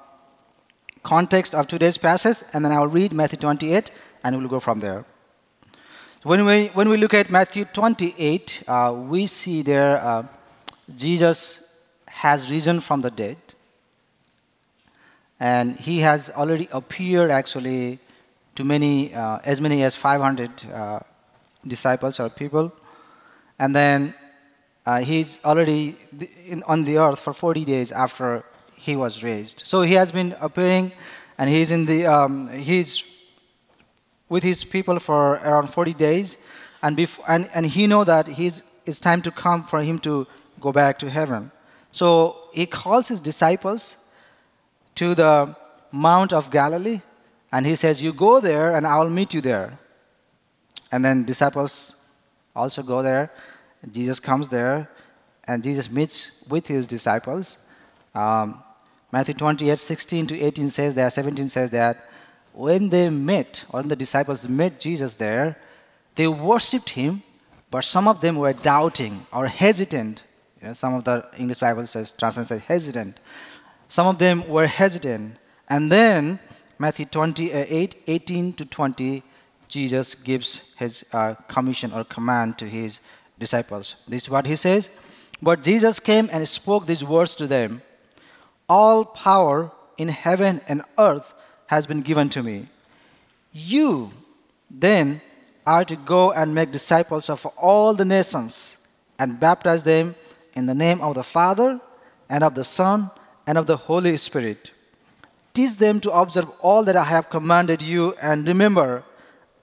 context 1.04 1.54
of 1.54 1.68
today's 1.68 1.98
passage, 1.98 2.48
and 2.54 2.64
then 2.64 2.72
I'll 2.72 2.88
read 2.88 3.14
Matthew 3.14 3.38
28, 3.40 3.92
and 4.24 4.38
we'll 4.38 4.50
go 4.50 4.60
from 4.60 4.80
there. 4.80 5.06
When 6.24 6.46
we, 6.46 6.68
when 6.68 6.90
we 6.90 6.98
look 6.98 7.14
at 7.14 7.30
Matthew 7.30 7.66
28, 7.66 8.64
uh, 8.68 8.96
we 9.08 9.28
see 9.28 9.62
there 9.62 9.98
uh, 9.98 10.24
Jesus 10.96 11.64
has 12.08 12.50
risen 12.50 12.80
from 12.80 13.02
the 13.02 13.12
dead, 13.12 13.38
and 15.40 15.78
he 15.78 16.00
has 16.00 16.30
already 16.30 16.70
appeared 16.72 17.32
actually 17.32 18.00
to 18.56 18.64
many, 18.64 19.14
uh, 19.14 19.40
as 19.44 19.60
many 19.60 19.84
as 19.84 19.96
500 19.96 20.50
uh, 20.72 21.00
disciples 21.68 22.20
or 22.20 22.30
people. 22.30 22.72
And 23.60 23.76
then 23.76 24.14
uh, 24.86 25.00
he's 25.00 25.44
already 25.44 25.96
in, 26.46 26.64
on 26.64 26.84
the 26.84 26.98
earth 26.98 27.20
for 27.20 27.34
40 27.34 27.66
days 27.66 27.92
after 27.92 28.44
he 28.76 28.96
was 28.96 29.24
raised. 29.24 29.64
So 29.66 29.82
he 29.82 29.94
has 29.94 30.12
been 30.12 30.36
appearing, 30.40 30.92
and 31.38 31.50
he's 31.50 31.72
in 31.72 31.86
the 31.86 32.06
um, 32.06 32.48
he's 32.50 33.24
with 34.30 34.44
his 34.44 34.64
people 34.64 35.00
for 35.00 35.34
around 35.34 35.68
40 35.68 35.94
days, 35.94 36.38
and 36.84 37.00
and, 37.28 37.50
and 37.54 37.66
he 37.66 37.88
know 37.88 38.04
that 38.04 38.28
he's 38.28 38.62
it's 38.86 39.00
time 39.00 39.22
to 39.24 39.32
come 39.32 39.64
for 39.64 39.82
him 39.82 39.98
to 40.00 40.28
go 40.60 40.72
back 40.72 41.00
to 41.00 41.10
heaven. 41.10 41.52
So 41.92 42.38
he 42.54 42.66
calls 42.66 43.08
his 43.08 43.20
disciples 43.20 43.98
to 44.96 45.16
the 45.16 45.56
Mount 45.92 46.34
of 46.34 46.52
Galilee, 46.52 47.02
and 47.52 47.66
he 47.66 47.76
says, 47.76 48.02
"You 48.02 48.14
go 48.14 48.40
there, 48.40 48.76
and 48.76 48.86
I 48.86 48.98
will 49.00 49.10
meet 49.10 49.34
you 49.34 49.42
there." 49.42 49.78
And 50.92 51.04
then 51.04 51.26
disciples 51.26 52.10
also 52.56 52.84
go 52.84 53.02
there. 53.02 53.32
Jesus 53.92 54.20
comes 54.20 54.50
there, 54.50 54.90
and 55.46 55.64
Jesus 55.64 55.92
meets 55.92 56.44
with 56.50 56.68
his 56.68 56.88
disciples. 56.88 57.68
Um, 58.14 58.64
Matthew 59.12 59.34
28, 59.36 59.80
16 59.80 60.28
to 60.28 60.42
18 60.42 60.70
says 60.70 60.96
that, 60.96 61.14
17 61.14 61.48
says 61.48 61.70
that 61.72 62.10
when 62.54 62.90
they 62.90 63.10
met, 63.10 63.66
when 63.70 63.88
the 63.88 63.96
disciples 63.96 64.48
met 64.48 64.80
Jesus 64.80 65.16
there, 65.16 65.58
they 66.16 66.28
worshipped 66.28 66.90
him, 66.92 67.22
but 67.70 67.84
some 67.84 68.08
of 68.08 68.22
them 68.22 68.38
were 68.38 68.54
doubting 68.54 69.26
or 69.34 69.48
hesitant. 69.48 70.24
You 70.62 70.70
know, 70.70 70.74
some 70.74 70.94
of 70.94 71.04
the 71.04 71.26
English 71.38 71.60
Bible 71.60 71.86
says, 71.86 72.12
translation 72.12 72.48
says 72.48 72.62
hesitant. 72.62 73.20
Some 73.88 74.08
of 74.08 74.18
them 74.18 74.48
were 74.48 74.68
hesitant. 74.68 75.38
And 75.70 75.92
then 75.92 76.40
Matthew 76.78 77.06
28, 77.06 78.04
18 78.08 78.54
to 78.54 78.66
20, 78.66 79.24
Jesus 79.68 80.16
gives 80.16 80.74
his 80.78 81.06
uh, 81.14 81.34
commission 81.48 81.92
or 81.94 82.04
command 82.04 82.58
to 82.60 82.66
his 82.66 83.00
disciples. 83.40 83.96
This 84.08 84.24
is 84.24 84.30
what 84.30 84.46
he 84.46 84.56
says. 84.56 84.90
But 85.42 85.64
Jesus 85.64 86.00
came 86.00 86.30
and 86.32 86.48
spoke 86.48 86.86
these 86.86 87.04
words 87.04 87.36
to 87.36 87.48
them 87.48 87.82
All 88.70 89.06
power 89.06 89.72
in 89.98 90.10
heaven 90.10 90.62
and 90.68 90.82
earth 90.98 91.34
has 91.68 91.88
been 91.88 92.02
given 92.02 92.30
to 92.30 92.44
me. 92.44 92.68
You 93.52 94.12
then 94.70 95.22
are 95.66 95.84
to 95.86 95.96
go 95.96 96.32
and 96.32 96.54
make 96.54 96.72
disciples 96.72 97.30
of 97.30 97.46
all 97.58 97.94
the 97.94 98.06
nations 98.06 98.78
and 99.18 99.40
baptize 99.40 99.84
them 99.84 100.16
in 100.54 100.66
the 100.66 100.76
name 100.76 101.02
of 101.02 101.16
the 101.16 101.24
Father 101.24 101.80
and 102.30 102.44
of 102.44 102.56
the 102.56 102.64
Son 102.64 103.10
and 103.48 103.58
of 103.58 103.68
the 103.68 103.78
Holy 103.78 104.18
Spirit. 104.18 104.72
Teach 105.54 105.78
them 105.78 106.00
to 106.02 106.12
observe 106.12 106.50
all 106.60 106.84
that 106.84 106.96
I 106.96 107.04
have 107.06 107.30
commanded 107.30 107.82
you, 107.82 108.14
and 108.22 108.48
remember, 108.48 109.04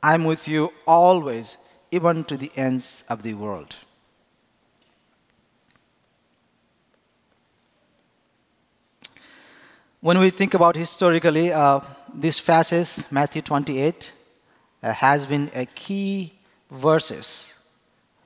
I'm 0.02 0.24
with 0.24 0.48
you 0.48 0.72
always, 0.86 1.56
even 1.90 2.24
to 2.24 2.36
the 2.36 2.50
ends 2.56 3.04
of 3.08 3.22
the 3.22 3.34
world. 3.34 3.76
When 10.00 10.18
we 10.18 10.30
think 10.30 10.54
about 10.54 10.74
historically, 10.74 11.52
uh, 11.52 11.80
this 12.12 12.40
passage, 12.40 13.04
Matthew 13.12 13.42
28, 13.42 14.12
uh, 14.82 14.92
has 14.92 15.26
been 15.26 15.48
a 15.54 15.64
key 15.66 16.32
verses 16.70 17.54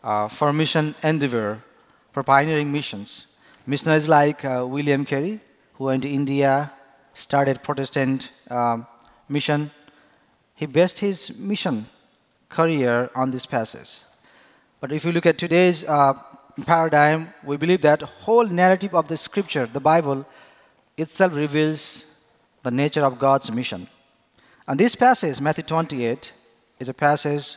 uh, 0.03 0.29
for 0.29 0.53
mission 0.53 0.95
endeavor, 1.03 1.63
for 2.13 2.23
pioneering 2.23 2.73
missions. 2.73 3.27
Missionaries 3.67 4.09
like 4.09 4.45
uh, 4.45 4.65
William 4.67 5.05
Carey, 5.05 5.41
who 5.77 5.85
went 5.85 6.03
to 6.03 6.11
India, 6.11 6.73
started 7.13 7.63
Protestant 7.63 8.31
um, 8.51 8.87
mission, 9.29 9.71
he 10.55 10.67
based 10.67 10.99
his 11.01 11.39
mission 11.39 11.87
career 12.49 13.11
on 13.15 13.31
this 13.31 13.47
passage. 13.47 14.05
But 14.81 14.93
if 14.93 15.05
you 15.05 15.13
look 15.13 15.27
at 15.27 15.39
today's 15.39 15.85
uh, 15.85 16.15
paradigm, 16.65 17.33
we 17.45 17.57
believe 17.57 17.83
that 17.83 18.03
whole 18.03 18.47
narrative 18.47 18.95
of 18.95 19.09
the 19.09 19.17
scripture, 19.17 19.67
the 19.67 19.81
Bible, 19.81 20.27
itself 20.97 21.35
reveals 21.35 22.15
the 22.63 22.71
nature 22.71 23.05
of 23.05 23.19
God's 23.19 23.51
mission. 23.53 23.87
And 24.67 24.81
this 24.81 24.95
passage, 24.95 25.41
Matthew 25.41 25.65
28, 25.65 26.33
is 26.79 26.89
a 26.89 26.95
passage, 26.95 27.57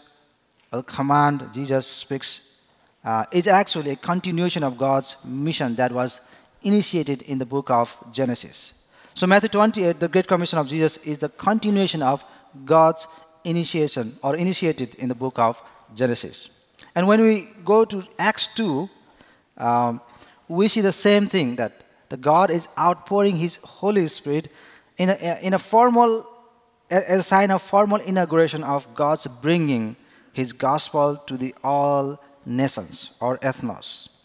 a 0.72 0.84
command 0.84 1.50
Jesus 1.54 1.88
speaks, 1.88 2.58
uh, 3.04 3.26
is 3.32 3.48
actually 3.48 3.92
a 3.92 3.96
continuation 3.96 4.64
of 4.64 4.78
God's 4.78 5.26
mission 5.26 5.76
that 5.76 5.92
was 5.92 6.22
initiated 6.64 7.22
in 7.24 7.38
the 7.38 7.46
book 7.46 7.70
of 7.70 7.96
Genesis. 8.12 8.74
So, 9.14 9.28
Matthew 9.28 9.50
28, 9.50 10.00
the 10.00 10.08
Great 10.08 10.28
Commission 10.28 10.60
of 10.60 10.68
Jesus, 10.68 10.98
is 10.98 11.20
the 11.20 11.30
continuation 11.30 12.02
of 12.02 12.24
God's 12.66 13.08
initiation 13.44 14.14
or 14.24 14.36
initiated 14.36 14.96
in 14.96 15.10
the 15.10 15.16
book 15.16 15.40
of 15.40 15.62
Genesis. 15.96 16.50
And 16.96 17.08
when 17.08 17.22
we 17.22 17.48
go 17.66 17.86
to 17.86 18.04
Acts 18.18 18.48
2, 18.56 18.90
um, 19.58 20.02
we 20.48 20.68
see 20.68 20.82
the 20.82 20.92
same 20.92 21.28
thing 21.28 21.56
that 21.58 21.82
the 22.10 22.18
God 22.18 22.50
is 22.50 22.68
outpouring 22.78 23.38
His 23.38 23.58
Holy 23.58 24.08
Spirit 24.08 24.52
in 24.98 25.10
a, 25.10 25.40
in 25.42 25.54
a 25.54 25.60
formal, 25.60 26.28
as 26.90 27.20
a 27.20 27.24
sign 27.24 27.52
of 27.52 27.62
formal 27.62 27.98
inauguration 27.98 28.64
of 28.64 28.94
God's 28.96 29.28
bringing 29.28 29.96
His 30.34 30.54
gospel 30.54 31.18
to 31.28 31.38
the 31.38 31.54
all 31.64 32.22
nations 32.46 33.16
or 33.20 33.38
ethnos. 33.40 34.19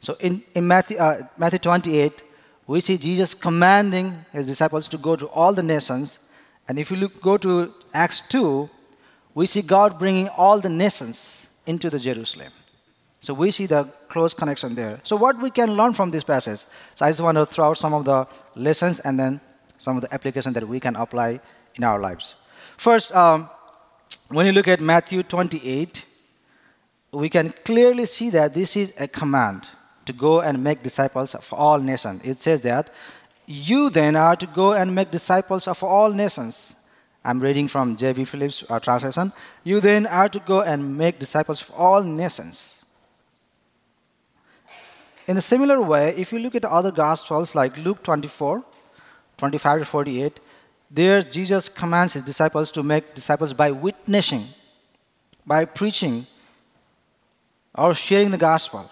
So 0.00 0.16
in, 0.20 0.42
in 0.54 0.66
Matthew, 0.66 0.98
uh, 0.98 1.22
Matthew 1.36 1.58
28, 1.58 2.22
we 2.66 2.80
see 2.80 2.96
Jesus 2.96 3.34
commanding 3.34 4.24
His 4.32 4.46
disciples 4.46 4.88
to 4.88 4.98
go 4.98 5.16
to 5.16 5.26
all 5.28 5.52
the 5.52 5.62
nations 5.62 6.18
and 6.70 6.78
if 6.78 6.88
you 6.92 6.98
look, 6.98 7.20
go 7.20 7.36
to 7.36 7.74
Acts 7.92 8.20
2, 8.28 8.70
we 9.34 9.46
see 9.46 9.60
God 9.60 9.98
bringing 9.98 10.28
all 10.28 10.60
the 10.60 10.68
nations 10.68 11.48
into 11.66 11.90
the 11.90 11.98
Jerusalem. 11.98 12.52
So 13.18 13.34
we 13.34 13.50
see 13.50 13.66
the 13.66 13.92
close 14.08 14.32
connection 14.32 14.76
there. 14.76 15.00
So 15.02 15.16
what 15.16 15.36
we 15.40 15.50
can 15.50 15.72
learn 15.72 15.94
from 15.94 16.12
this 16.12 16.22
passage? 16.22 16.60
So 16.94 17.06
I 17.06 17.10
just 17.10 17.22
want 17.22 17.38
to 17.38 17.44
throw 17.44 17.70
out 17.70 17.76
some 17.76 17.92
of 17.92 18.04
the 18.04 18.24
lessons 18.54 19.00
and 19.00 19.18
then 19.18 19.40
some 19.78 19.96
of 19.96 20.02
the 20.02 20.14
application 20.14 20.52
that 20.52 20.68
we 20.68 20.78
can 20.78 20.94
apply 20.94 21.40
in 21.74 21.82
our 21.82 21.98
lives. 21.98 22.36
First, 22.76 23.12
um, 23.16 23.50
when 24.28 24.46
you 24.46 24.52
look 24.52 24.68
at 24.68 24.80
Matthew 24.80 25.24
28, 25.24 26.04
we 27.10 27.28
can 27.28 27.50
clearly 27.64 28.06
see 28.06 28.30
that 28.30 28.54
this 28.54 28.76
is 28.76 28.94
a 29.00 29.08
command 29.08 29.70
to 30.10 30.16
go 30.16 30.40
and 30.40 30.62
make 30.62 30.82
disciples 30.82 31.34
of 31.34 31.52
all 31.52 31.78
nations. 31.78 32.20
It 32.24 32.38
says 32.38 32.60
that 32.62 32.92
you 33.46 33.90
then 33.90 34.16
are 34.16 34.36
to 34.36 34.46
go 34.46 34.72
and 34.72 34.94
make 34.94 35.10
disciples 35.10 35.66
of 35.68 35.82
all 35.82 36.10
nations. 36.10 36.76
I'm 37.24 37.40
reading 37.40 37.68
from 37.68 37.96
J.B. 37.96 38.24
Phillips' 38.24 38.64
uh, 38.68 38.80
translation. 38.80 39.32
You 39.62 39.80
then 39.80 40.06
are 40.06 40.28
to 40.28 40.40
go 40.40 40.62
and 40.62 40.96
make 40.96 41.18
disciples 41.18 41.62
of 41.62 41.70
all 41.74 42.02
nations. 42.02 42.84
In 45.26 45.36
a 45.36 45.42
similar 45.42 45.80
way, 45.82 46.14
if 46.16 46.32
you 46.32 46.38
look 46.38 46.54
at 46.54 46.64
other 46.64 46.90
gospels 46.90 47.54
like 47.54 47.76
Luke 47.78 48.02
24, 48.02 48.64
25 49.36 49.80
to 49.80 49.84
48, 49.84 50.40
there 50.90 51.22
Jesus 51.22 51.68
commands 51.68 52.14
his 52.14 52.24
disciples 52.24 52.70
to 52.72 52.82
make 52.82 53.14
disciples 53.14 53.52
by 53.52 53.70
witnessing, 53.70 54.44
by 55.46 55.64
preaching, 55.64 56.26
or 57.74 57.94
sharing 57.94 58.30
the 58.32 58.38
gospel. 58.38 58.90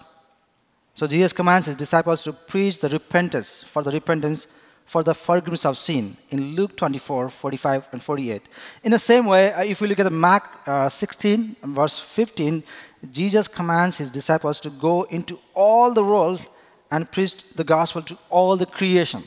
So 0.93 1.07
Jesus 1.07 1.33
commands 1.33 1.67
his 1.67 1.75
disciples 1.75 2.21
to 2.23 2.33
preach 2.33 2.79
the 2.79 2.89
repentance, 2.89 3.63
for 3.63 3.83
the 3.83 3.91
repentance, 3.91 4.47
for 4.85 5.03
the 5.03 5.13
forgiveness 5.13 5.65
of 5.65 5.77
sin 5.77 6.17
in 6.31 6.55
Luke 6.55 6.75
24, 6.75 7.29
45, 7.29 7.89
and 7.91 8.01
48. 8.01 8.41
In 8.83 8.91
the 8.91 8.99
same 8.99 9.27
way, 9.27 9.53
uh, 9.53 9.63
if 9.63 9.81
we 9.81 9.87
look 9.87 9.99
at 9.99 10.11
Mark 10.11 10.43
uh, 10.65 10.89
16, 10.89 11.57
verse 11.63 11.99
15, 11.99 12.63
Jesus 13.11 13.47
commands 13.47 13.97
his 13.97 14.09
disciples 14.09 14.59
to 14.61 14.69
go 14.71 15.03
into 15.03 15.39
all 15.53 15.93
the 15.93 16.03
world 16.03 16.45
and 16.91 17.09
preach 17.11 17.53
the 17.53 17.63
gospel 17.63 18.01
to 18.01 18.17
all 18.29 18.57
the 18.57 18.65
creation. 18.65 19.23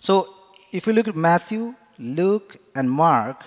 So 0.00 0.32
if 0.72 0.86
we 0.86 0.92
look 0.92 1.08
at 1.08 1.16
Matthew, 1.16 1.74
Luke, 1.98 2.56
and 2.74 2.90
Mark, 2.90 3.44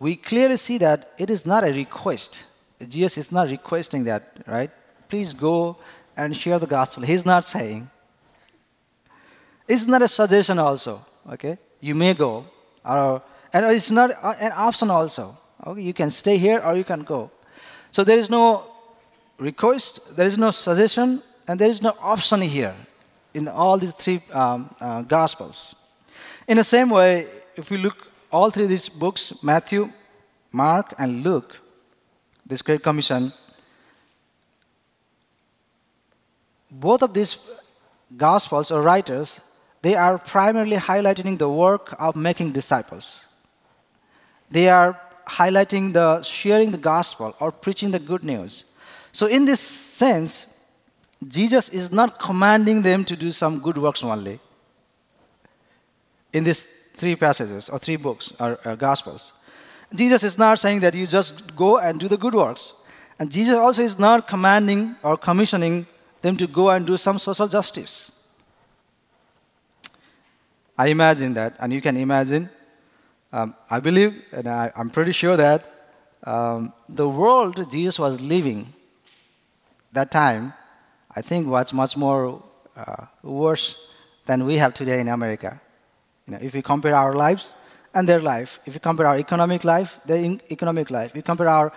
we 0.00 0.16
clearly 0.16 0.56
see 0.56 0.78
that 0.78 1.12
it 1.18 1.28
is 1.28 1.44
not 1.44 1.62
a 1.62 1.72
request. 1.72 2.44
Jesus 2.88 3.18
is 3.18 3.32
not 3.32 3.50
requesting 3.50 4.04
that, 4.04 4.38
right? 4.46 4.70
Please 5.08 5.32
go 5.32 5.76
and 6.16 6.36
share 6.36 6.58
the 6.58 6.66
gospel. 6.66 7.02
He's 7.04 7.24
not 7.24 7.44
saying. 7.44 7.88
It's 9.66 9.86
not 9.86 10.02
a 10.02 10.08
suggestion 10.08 10.58
also, 10.58 11.00
okay? 11.30 11.58
You 11.80 11.94
may 11.94 12.14
go, 12.14 12.46
or, 12.84 13.22
and 13.52 13.66
it's 13.66 13.90
not 13.90 14.10
an 14.40 14.52
option 14.56 14.90
also. 14.90 15.36
Okay, 15.66 15.82
you 15.82 15.92
can 15.92 16.10
stay 16.10 16.38
here 16.38 16.60
or 16.60 16.76
you 16.76 16.84
can 16.84 17.02
go. 17.02 17.30
So 17.90 18.04
there 18.04 18.18
is 18.18 18.30
no 18.30 18.66
request, 19.38 20.16
there 20.16 20.26
is 20.26 20.38
no 20.38 20.50
suggestion, 20.50 21.22
and 21.46 21.58
there 21.58 21.68
is 21.68 21.82
no 21.82 21.94
option 22.00 22.40
here 22.40 22.74
in 23.34 23.48
all 23.48 23.78
these 23.78 23.92
three 23.92 24.22
um, 24.32 24.74
uh, 24.80 25.02
gospels. 25.02 25.74
In 26.46 26.56
the 26.56 26.64
same 26.64 26.90
way, 26.90 27.26
if 27.56 27.70
we 27.70 27.76
look 27.76 28.08
all 28.30 28.46
of 28.46 28.54
these 28.54 28.88
books, 28.88 29.42
Matthew, 29.42 29.90
Mark, 30.52 30.94
and 30.98 31.22
Luke, 31.24 31.58
this 32.46 32.62
Great 32.62 32.82
Commission, 32.82 33.32
both 36.70 37.02
of 37.02 37.14
these 37.14 37.38
gospels 38.16 38.70
or 38.70 38.82
writers, 38.82 39.40
they 39.82 39.94
are 39.94 40.18
primarily 40.18 40.76
highlighting 40.76 41.38
the 41.38 41.48
work 41.48 41.94
of 41.98 42.16
making 42.16 42.52
disciples. 42.52 43.26
They 44.50 44.68
are 44.68 45.00
highlighting 45.26 45.92
the 45.92 46.22
sharing 46.22 46.70
the 46.70 46.78
gospel 46.78 47.36
or 47.38 47.52
preaching 47.52 47.90
the 47.90 47.98
good 47.98 48.24
news. 48.24 48.64
So, 49.12 49.26
in 49.26 49.44
this 49.44 49.60
sense, 49.60 50.46
Jesus 51.26 51.68
is 51.68 51.92
not 51.92 52.18
commanding 52.18 52.82
them 52.82 53.04
to 53.04 53.16
do 53.16 53.30
some 53.30 53.60
good 53.60 53.78
works 53.78 54.02
only 54.04 54.40
in 56.32 56.44
these 56.44 56.64
three 56.94 57.16
passages 57.16 57.68
or 57.68 57.78
three 57.78 57.96
books 57.96 58.32
or, 58.40 58.58
or 58.64 58.76
gospels. 58.76 59.32
Jesus 59.94 60.22
is 60.22 60.38
not 60.38 60.58
saying 60.58 60.80
that 60.80 60.94
you 60.94 61.06
just 61.06 61.56
go 61.56 61.78
and 61.78 61.98
do 61.98 62.08
the 62.08 62.16
good 62.16 62.34
works. 62.34 62.74
And 63.18 63.30
Jesus 63.30 63.56
also 63.56 63.82
is 63.82 63.98
not 63.98 64.28
commanding 64.28 64.96
or 65.02 65.16
commissioning 65.16 65.86
them 66.22 66.36
to 66.36 66.46
go 66.46 66.70
and 66.70 66.86
do 66.86 66.96
some 66.96 67.18
social 67.18 67.48
justice. 67.48 68.12
I 70.76 70.88
imagine 70.88 71.34
that, 71.34 71.56
and 71.58 71.72
you 71.72 71.80
can 71.80 71.96
imagine. 71.96 72.50
Um, 73.32 73.54
I 73.68 73.80
believe, 73.80 74.22
and 74.32 74.48
I, 74.48 74.72
am 74.76 74.90
pretty 74.90 75.12
sure 75.12 75.36
that 75.36 75.68
um, 76.24 76.72
the 76.88 77.08
world 77.08 77.70
Jesus 77.70 77.98
was 77.98 78.20
living 78.20 78.72
that 79.92 80.10
time, 80.10 80.52
I 81.14 81.20
think, 81.22 81.46
was 81.48 81.72
much 81.72 81.96
more 81.96 82.42
uh, 82.76 83.06
worse 83.22 83.90
than 84.26 84.46
we 84.46 84.56
have 84.58 84.74
today 84.74 85.00
in 85.00 85.08
America. 85.08 85.60
You 86.26 86.34
know, 86.34 86.38
if 86.40 86.54
we 86.54 86.62
compare 86.62 86.94
our 86.94 87.12
lives 87.12 87.54
and 87.94 88.08
their 88.08 88.20
life, 88.20 88.60
if 88.66 88.74
we 88.74 88.80
compare 88.80 89.06
our 89.06 89.18
economic 89.18 89.64
life, 89.64 89.98
their 90.06 90.38
economic 90.50 90.90
life, 90.90 91.14
we 91.14 91.22
compare 91.22 91.48
our 91.48 91.72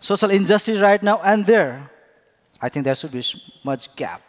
social 0.00 0.30
injustice 0.30 0.80
right 0.80 1.02
now 1.02 1.20
and 1.24 1.46
there, 1.46 1.90
I 2.64 2.68
think 2.70 2.84
there 2.84 2.94
should 2.94 3.12
be 3.12 3.24
much 3.62 3.94
gap. 3.94 4.22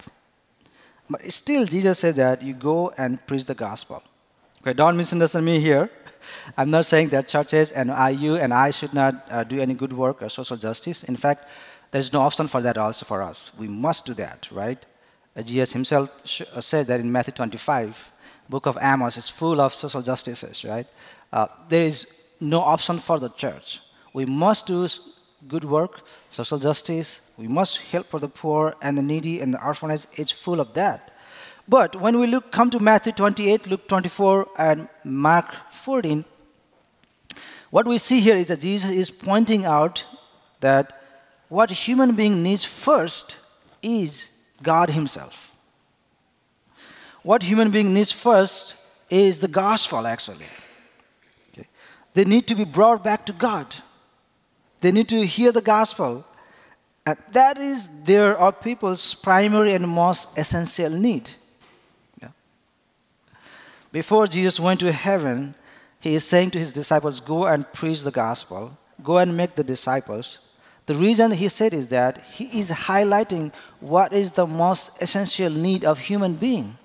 But 1.09 1.31
still, 1.31 1.65
Jesus 1.65 1.99
says 1.99 2.15
that 2.17 2.41
you 2.41 2.53
go 2.53 2.93
and 2.97 3.25
preach 3.27 3.45
the 3.45 3.55
gospel. 3.55 4.03
Okay, 4.61 4.73
don't 4.73 4.97
misunderstand 4.97 5.45
me 5.45 5.59
here. 5.59 5.89
I'm 6.57 6.69
not 6.69 6.85
saying 6.85 7.09
that 7.09 7.29
churches 7.29 7.71
and 7.71 7.87
you 8.19 8.35
and 8.35 8.53
I 8.53 8.71
should 8.71 8.93
not 8.93 9.13
uh, 9.29 9.43
do 9.43 9.61
any 9.61 9.73
good 9.73 9.93
work 9.93 10.21
or 10.21 10.27
social 10.27 10.57
justice. 10.57 11.03
In 11.03 11.15
fact, 11.15 11.47
there's 11.91 12.11
no 12.11 12.21
option 12.21 12.47
for 12.47 12.61
that 12.61 12.77
also 12.77 13.05
for 13.05 13.21
us. 13.21 13.51
We 13.57 13.69
must 13.69 14.05
do 14.05 14.13
that, 14.15 14.49
right? 14.51 14.81
Uh, 15.35 15.41
Jesus 15.41 15.71
himself 15.71 16.09
uh, 16.53 16.59
said 16.59 16.87
that 16.87 16.99
in 16.99 17.09
Matthew 17.09 17.33
25 17.33 18.11
book 18.49 18.65
of 18.65 18.77
Amos 18.81 19.15
is 19.15 19.29
full 19.29 19.61
of 19.61 19.73
social 19.73 20.01
justices, 20.01 20.65
right? 20.65 20.87
Uh, 21.31 21.47
there 21.69 21.83
is 21.83 21.97
no 22.41 22.59
option 22.59 22.99
for 22.99 23.17
the 23.17 23.29
church. 23.29 23.79
We 24.13 24.25
must 24.25 24.67
do 24.67 24.87
good 25.47 25.63
work, 25.65 26.01
social 26.29 26.57
justice. 26.57 27.31
We 27.37 27.47
must 27.47 27.81
help 27.91 28.07
for 28.07 28.19
the 28.19 28.27
poor 28.27 28.75
and 28.81 28.97
the 28.97 29.01
needy 29.01 29.41
and 29.41 29.53
the 29.53 29.63
orphanage. 29.63 30.07
It's 30.15 30.31
full 30.31 30.59
of 30.59 30.73
that. 30.73 31.11
But 31.67 31.95
when 31.95 32.19
we 32.19 32.27
look, 32.27 32.51
come 32.51 32.69
to 32.71 32.79
Matthew 32.79 33.11
28, 33.11 33.67
Luke 33.67 33.87
24, 33.87 34.47
and 34.57 34.87
Mark 35.03 35.53
14, 35.71 36.23
what 37.71 37.87
we 37.87 37.97
see 37.97 38.19
here 38.19 38.35
is 38.35 38.47
that 38.47 38.61
Jesus 38.61 38.91
is 38.91 39.09
pointing 39.09 39.65
out 39.65 40.05
that 40.59 41.01
what 41.49 41.71
human 41.71 42.15
being 42.15 42.43
needs 42.43 42.63
first 42.63 43.37
is 43.81 44.29
God 44.61 44.89
Himself 44.89 45.45
what 47.25 47.41
human 47.41 47.71
being 47.71 47.91
needs 47.91 48.11
first 48.11 48.75
is 49.09 49.39
the 49.39 49.47
gospel, 49.47 50.05
actually. 50.05 50.45
Okay. 51.49 51.67
They 52.13 52.23
need 52.23 52.47
to 52.49 52.55
be 52.55 52.65
brought 52.65 53.03
back 53.03 53.25
to 53.25 53.33
God. 53.33 53.75
They 54.85 54.91
need 54.91 55.09
to 55.09 55.25
hear 55.25 55.51
the 55.51 55.63
gospel. 55.63 56.23
And 57.07 57.17
that 57.31 57.57
is 57.57 57.89
their 58.03 58.37
are 58.37 58.51
people's 58.51 59.15
primary 59.15 59.73
and 59.73 59.89
most 59.89 60.37
essential 60.37 60.91
need. 60.91 61.31
Yeah. 62.21 62.27
Before 63.91 64.27
Jesus 64.27 64.59
went 64.59 64.81
to 64.81 64.91
heaven, 64.91 65.55
he 65.99 66.13
is 66.13 66.23
saying 66.23 66.51
to 66.51 66.59
his 66.59 66.71
disciples, 66.71 67.19
Go 67.19 67.47
and 67.47 67.65
preach 67.73 68.03
the 68.03 68.11
gospel, 68.11 68.77
go 69.03 69.17
and 69.17 69.35
make 69.35 69.55
the 69.55 69.63
disciples. 69.63 70.37
The 70.85 70.93
reason 70.93 71.31
he 71.31 71.49
said 71.49 71.73
is 71.73 71.89
that 71.89 72.23
he 72.23 72.59
is 72.59 72.69
highlighting 72.69 73.51
what 73.79 74.13
is 74.13 74.33
the 74.33 74.45
most 74.45 75.01
essential 75.01 75.49
need 75.49 75.83
of 75.83 75.97
human 75.97 76.35
being. 76.35 76.77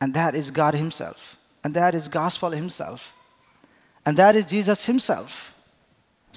And 0.00 0.12
that 0.14 0.34
is 0.34 0.50
God 0.50 0.74
Himself. 0.74 1.36
And 1.62 1.72
that 1.74 1.94
is 1.94 2.08
gospel 2.08 2.50
Himself. 2.50 3.14
And 4.04 4.16
that 4.16 4.34
is 4.34 4.44
Jesus 4.44 4.86
Himself. 4.86 5.54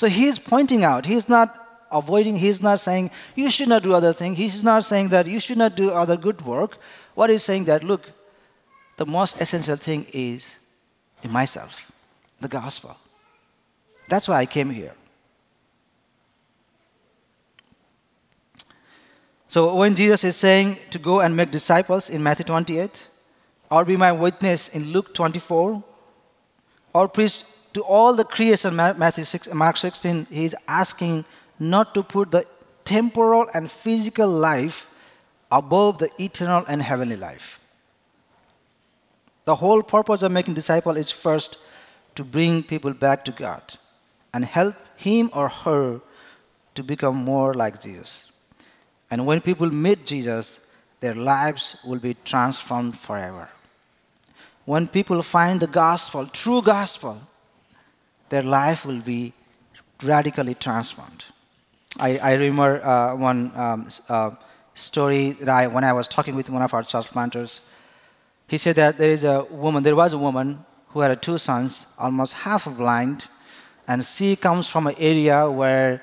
So 0.02 0.08
he's 0.08 0.40
pointing 0.40 0.84
out, 0.84 1.06
he's 1.06 1.30
not 1.30 1.54
avoiding, 1.92 2.36
he's 2.36 2.60
not 2.60 2.80
saying, 2.80 3.12
you 3.36 3.52
should 3.52 3.68
not 3.68 3.84
do 3.84 3.94
other 3.94 4.14
things. 4.14 4.36
he's 4.36 4.64
not 4.64 4.84
saying 4.84 5.10
that 5.10 5.28
you 5.28 5.40
should 5.40 5.60
not 5.60 5.76
do 5.76 5.92
other 5.92 6.18
good 6.18 6.42
work. 6.42 6.80
What 7.14 7.30
He's 7.30 7.44
saying 7.44 7.66
that, 7.66 7.84
look, 7.84 8.10
the 8.98 9.06
most 9.06 9.40
essential 9.40 9.76
thing 9.76 10.08
is 10.12 10.56
in 11.22 11.30
myself, 11.32 11.92
the 12.40 12.48
gospel. 12.48 12.98
That's 14.10 14.28
why 14.28 14.38
I 14.38 14.48
came 14.48 14.72
here. 14.72 14.96
So 19.50 19.76
when 19.76 19.94
Jesus 19.94 20.24
is 20.24 20.36
saying 20.36 20.80
to 20.90 20.98
go 20.98 21.20
and 21.20 21.36
make 21.36 21.52
disciples 21.52 22.10
in 22.10 22.24
Matthew 22.24 22.46
28, 22.46 23.06
or 23.70 23.86
be 23.86 23.98
my 23.98 24.12
witness 24.12 24.70
in 24.70 24.94
Luke 24.94 25.14
24, 25.14 25.84
or 26.92 27.08
preach 27.08 27.44
to 27.74 27.82
all 27.82 28.14
the 28.14 28.24
creation, 28.24 28.76
Matthew 28.76 29.24
6, 29.24 29.54
Mark 29.54 29.78
16, 29.78 30.28
he's 30.30 30.56
asking 30.68 31.26
not 31.60 31.94
to 31.94 32.04
put 32.04 32.32
the 32.32 32.46
temporal 32.86 33.48
and 33.54 33.70
physical 33.70 34.28
life 34.28 34.88
above 35.52 36.00
the 36.00 36.10
eternal 36.20 36.66
and 36.68 36.82
heavenly 36.82 37.16
life. 37.16 37.60
The 39.46 39.56
whole 39.56 39.84
purpose 39.84 40.22
of 40.22 40.32
making 40.32 40.54
disciple 40.54 40.98
is 40.98 41.12
first 41.12 41.58
to 42.16 42.24
bring 42.24 42.64
people 42.64 42.94
back 42.94 43.26
to 43.26 43.32
God 43.32 43.62
and 44.34 44.46
help 44.46 44.76
him 44.96 45.30
or 45.34 45.50
her 45.50 46.02
to 46.76 46.84
become 46.84 47.16
more 47.16 47.54
like 47.54 47.82
Jesus. 47.82 48.32
And 49.10 49.26
when 49.26 49.42
people 49.42 49.70
meet 49.72 50.06
Jesus, 50.06 50.60
their 51.00 51.16
lives 51.16 51.78
will 51.86 52.00
be 52.00 52.16
transformed 52.24 52.98
forever. 52.98 53.50
when 54.66 54.88
people 54.88 55.22
find 55.22 55.60
the 55.60 55.68
gospel, 55.68 56.26
true 56.28 56.62
gospel, 56.62 57.20
their 58.32 58.42
life 58.42 58.86
will 58.86 59.02
be 59.02 59.34
radically 60.04 60.56
transformed. 60.56 61.26
I, 62.00 62.18
I 62.18 62.34
remember 62.34 62.84
uh, 62.84 63.16
one 63.16 63.52
um, 63.56 63.88
uh, 64.10 64.32
story 64.74 65.32
that 65.42 65.50
I, 65.50 65.68
when 65.68 65.84
I 65.84 65.94
was 65.94 66.08
talking 66.08 66.36
with 66.36 66.50
one 66.50 66.62
of 66.62 66.74
our 66.74 66.84
church 66.84 67.08
planters, 67.12 67.62
he 68.48 68.58
said 68.58 68.76
that 68.78 68.98
there 68.98 69.12
is 69.12 69.24
a 69.24 69.44
woman, 69.52 69.84
there 69.84 69.96
was 69.96 70.14
a 70.14 70.18
woman 70.18 70.66
who 70.90 71.02
had 71.02 71.22
two 71.22 71.38
sons, 71.38 71.88
almost 72.00 72.34
half 72.34 72.66
blind, 72.78 73.28
and 73.88 74.04
she 74.04 74.36
comes 74.36 74.68
from 74.68 74.88
an 74.88 74.96
area 74.98 75.50
where 75.50 76.02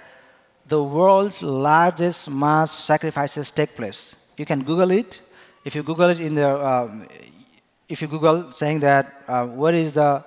the 0.66 0.82
world's 0.82 1.42
largest 1.42 2.30
mass 2.30 2.70
sacrifices 2.70 3.50
take 3.50 3.74
place. 3.74 4.16
You 4.36 4.44
can 4.44 4.62
Google 4.62 4.90
it. 4.90 5.20
If 5.64 5.74
you 5.74 5.82
Google 5.82 6.10
it 6.10 6.20
in 6.20 6.34
the, 6.34 6.50
um, 6.66 7.08
if 7.88 8.02
you 8.02 8.08
Google 8.08 8.52
saying 8.52 8.80
that 8.80 9.24
uh, 9.26 9.46
what 9.46 9.74
is 9.74 9.94
the 9.94 10.24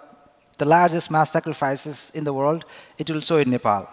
the 0.62 0.66
largest 0.66 1.10
mass 1.10 1.32
sacrifices 1.32 2.12
in 2.14 2.24
the 2.24 2.32
world, 2.32 2.66
it 3.00 3.10
will 3.10 3.22
show 3.22 3.38
in 3.38 3.50
Nepal. 3.50 3.90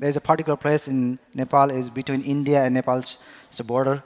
There's 0.00 0.16
a 0.16 0.20
particular 0.20 0.56
place 0.56 0.88
in 0.88 1.16
Nepal 1.32 1.70
is 1.70 1.90
between 1.90 2.22
India 2.22 2.64
and 2.64 2.74
Nepal. 2.74 2.98
It's 2.98 3.60
a 3.60 3.62
border. 3.62 4.02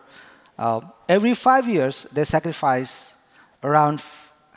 Uh, 0.58 0.82
every 1.08 1.32
five 1.32 1.66
years, 1.66 2.02
they 2.12 2.24
sacrifice 2.24 3.14
around 3.62 4.02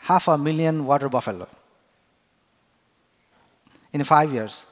half 0.10 0.28
a 0.28 0.38
million 0.38 0.86
water 0.86 1.08
buffalo. 1.08 1.47
In 3.93 4.04
five 4.04 4.34
years. 4.34 4.65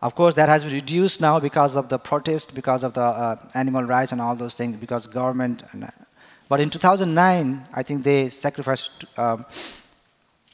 Of 0.00 0.14
course, 0.14 0.34
that 0.36 0.48
has 0.48 0.64
been 0.64 0.72
reduced 0.72 1.20
now 1.20 1.38
because 1.38 1.76
of 1.76 1.90
the 1.90 1.98
protest, 1.98 2.54
because 2.54 2.84
of 2.84 2.94
the 2.94 3.08
uh, 3.24 3.36
animal 3.52 3.82
rights 3.82 4.12
and 4.12 4.20
all 4.22 4.34
those 4.34 4.54
things, 4.54 4.76
because 4.76 5.06
government. 5.06 5.62
And, 5.72 5.84
uh, 5.84 5.88
but 6.48 6.58
in 6.60 6.70
2009, 6.70 7.66
I 7.74 7.82
think 7.82 8.02
they 8.02 8.30
sacrificed 8.30 9.04
um, 9.18 9.44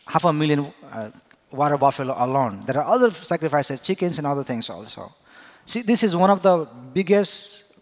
half 0.09 0.25
a 0.25 0.33
million 0.33 0.73
uh, 0.91 1.11
water 1.51 1.77
buffalo 1.77 2.15
alone. 2.17 2.65
There 2.67 2.79
are 2.79 2.95
other 2.95 3.11
sacrifices, 3.11 3.81
chickens 3.81 4.19
and 4.19 4.27
other 4.27 4.45
things 4.45 4.71
also. 4.71 5.13
See, 5.67 5.83
this 5.83 6.03
is 6.03 6.17
one 6.17 6.31
of 6.31 6.43
the 6.43 6.67
biggest 6.93 7.73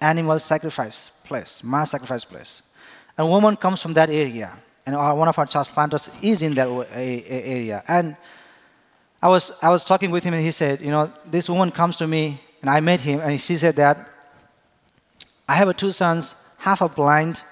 animal 0.00 0.38
sacrifice 0.38 1.10
place, 1.24 1.62
mass 1.62 1.90
sacrifice 1.90 2.24
place. 2.24 2.62
A 3.18 3.26
woman 3.26 3.56
comes 3.56 3.82
from 3.82 3.92
that 3.94 4.08
area, 4.10 4.50
and 4.86 4.96
one 4.96 5.28
of 5.28 5.38
our 5.38 5.46
church 5.46 5.68
planters 5.68 6.10
is 6.22 6.42
in 6.42 6.54
that 6.54 6.68
area. 6.92 7.82
And 7.86 8.16
I 9.22 9.28
was, 9.28 9.52
I 9.62 9.68
was 9.68 9.84
talking 9.84 10.10
with 10.10 10.24
him, 10.24 10.34
and 10.34 10.42
he 10.42 10.52
said, 10.52 10.80
You 10.80 10.90
know, 10.90 11.12
this 11.26 11.50
woman 11.50 11.70
comes 11.70 11.96
to 11.98 12.06
me, 12.06 12.40
and 12.62 12.70
I 12.70 12.80
met 12.80 13.00
him, 13.00 13.20
and 13.20 13.38
she 13.40 13.56
said 13.56 13.76
that 13.76 14.08
I 15.48 15.56
have 15.56 15.76
two 15.76 15.92
sons, 15.92 16.34
half 16.58 16.80
a 16.80 16.88
blind, 16.88 17.42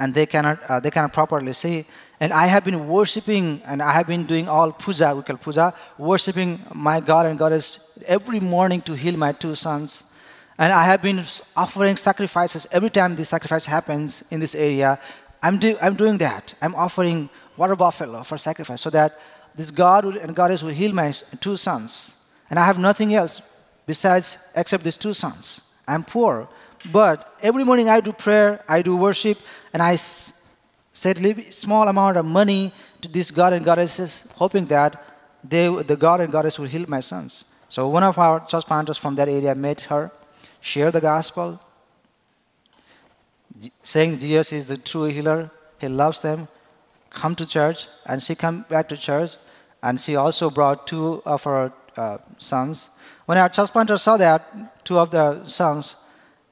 and 0.00 0.12
they 0.12 0.26
cannot, 0.26 0.62
uh, 0.68 0.80
they 0.80 0.90
cannot 0.90 1.12
properly 1.12 1.52
see. 1.52 1.86
And 2.20 2.32
I 2.32 2.46
have 2.46 2.64
been 2.64 2.88
worshiping, 2.88 3.62
and 3.64 3.80
I 3.80 3.92
have 3.92 4.08
been 4.08 4.24
doing 4.24 4.48
all 4.48 4.72
puja, 4.72 5.14
we 5.14 5.22
call 5.22 5.36
puja, 5.36 5.72
worshiping 5.98 6.60
my 6.74 6.98
God 6.98 7.26
and 7.26 7.38
Goddess 7.38 7.96
every 8.06 8.40
morning 8.40 8.80
to 8.82 8.94
heal 8.94 9.16
my 9.16 9.32
two 9.32 9.54
sons. 9.54 10.04
And 10.58 10.72
I 10.72 10.84
have 10.84 11.00
been 11.00 11.22
offering 11.56 11.96
sacrifices 11.96 12.66
every 12.72 12.90
time 12.90 13.14
this 13.14 13.28
sacrifice 13.28 13.66
happens 13.66 14.24
in 14.32 14.40
this 14.40 14.56
area. 14.56 14.98
I'm, 15.40 15.58
do, 15.58 15.76
I'm 15.80 15.94
doing 15.94 16.18
that. 16.18 16.54
I'm 16.60 16.74
offering 16.74 17.30
water 17.56 17.76
buffalo 17.76 18.24
for 18.24 18.36
sacrifice 18.36 18.82
so 18.82 18.90
that 18.90 19.18
this 19.54 19.70
God 19.70 20.04
and 20.16 20.34
Goddess 20.34 20.64
will 20.64 20.72
heal 20.72 20.92
my 20.92 21.12
two 21.40 21.56
sons. 21.56 22.16
And 22.50 22.58
I 22.58 22.66
have 22.66 22.78
nothing 22.78 23.14
else 23.14 23.42
besides 23.86 24.38
except 24.56 24.82
these 24.82 24.96
two 24.96 25.14
sons. 25.14 25.60
I'm 25.86 26.02
poor. 26.02 26.48
But 26.92 27.36
every 27.40 27.64
morning 27.64 27.88
I 27.88 28.00
do 28.00 28.12
prayer, 28.12 28.64
I 28.68 28.82
do 28.82 28.96
worship, 28.96 29.38
and 29.72 29.82
I 29.82 29.96
set 30.98 31.16
a 31.24 31.52
small 31.52 31.86
amount 31.86 32.16
of 32.16 32.24
money 32.24 32.72
to 33.02 33.08
these 33.08 33.30
God 33.30 33.52
and 33.52 33.64
goddesses, 33.64 34.24
hoping 34.34 34.64
that 34.66 34.92
they, 35.44 35.68
the 35.90 35.96
God 35.96 36.20
and 36.20 36.32
goddess 36.32 36.58
will 36.58 36.66
heal 36.66 36.86
my 36.88 37.00
sons. 37.00 37.44
So 37.68 37.88
one 37.88 38.02
of 38.02 38.18
our 38.18 38.44
church 38.46 38.66
planters 38.66 38.98
from 38.98 39.14
that 39.14 39.28
area 39.28 39.54
met 39.54 39.82
her, 39.82 40.10
shared 40.60 40.94
the 40.94 41.00
gospel, 41.00 41.60
saying 43.82 44.18
Jesus 44.18 44.52
is 44.52 44.66
the 44.68 44.76
true 44.76 45.04
healer. 45.04 45.50
He 45.80 45.88
loves 45.88 46.22
them. 46.22 46.48
Come 47.10 47.34
to 47.36 47.46
church, 47.46 47.86
and 48.04 48.22
she 48.22 48.34
come 48.34 48.64
back 48.68 48.88
to 48.88 48.96
church, 48.96 49.36
and 49.82 50.00
she 50.00 50.16
also 50.16 50.50
brought 50.50 50.86
two 50.86 51.22
of 51.24 51.44
her 51.44 51.72
uh, 51.96 52.18
sons. 52.38 52.90
When 53.26 53.38
our 53.38 53.48
church 53.48 53.70
planter 53.70 53.96
saw 53.96 54.16
that, 54.16 54.84
two 54.84 54.98
of 54.98 55.10
the 55.10 55.44
sons, 55.44 55.96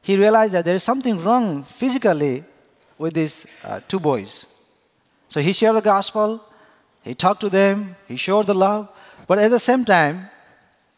he 0.03 0.17
realized 0.17 0.55
that 0.55 0.65
there 0.65 0.77
is 0.77 0.85
something 0.85 1.19
wrong 1.19 1.65
physically 1.65 2.45
with 2.99 3.15
these 3.15 3.47
uh, 3.65 3.81
two 3.89 4.01
boys. 4.01 4.47
So 5.29 5.41
he 5.41 5.53
shared 5.53 5.77
the 5.77 5.83
gospel, 5.83 6.43
he 7.03 7.15
talked 7.15 7.41
to 7.41 7.49
them, 7.49 7.97
he 8.09 8.17
showed 8.17 8.47
the 8.47 8.55
love, 8.55 8.89
but 9.27 9.39
at 9.39 9.51
the 9.51 9.59
same 9.59 9.85
time, 9.85 10.31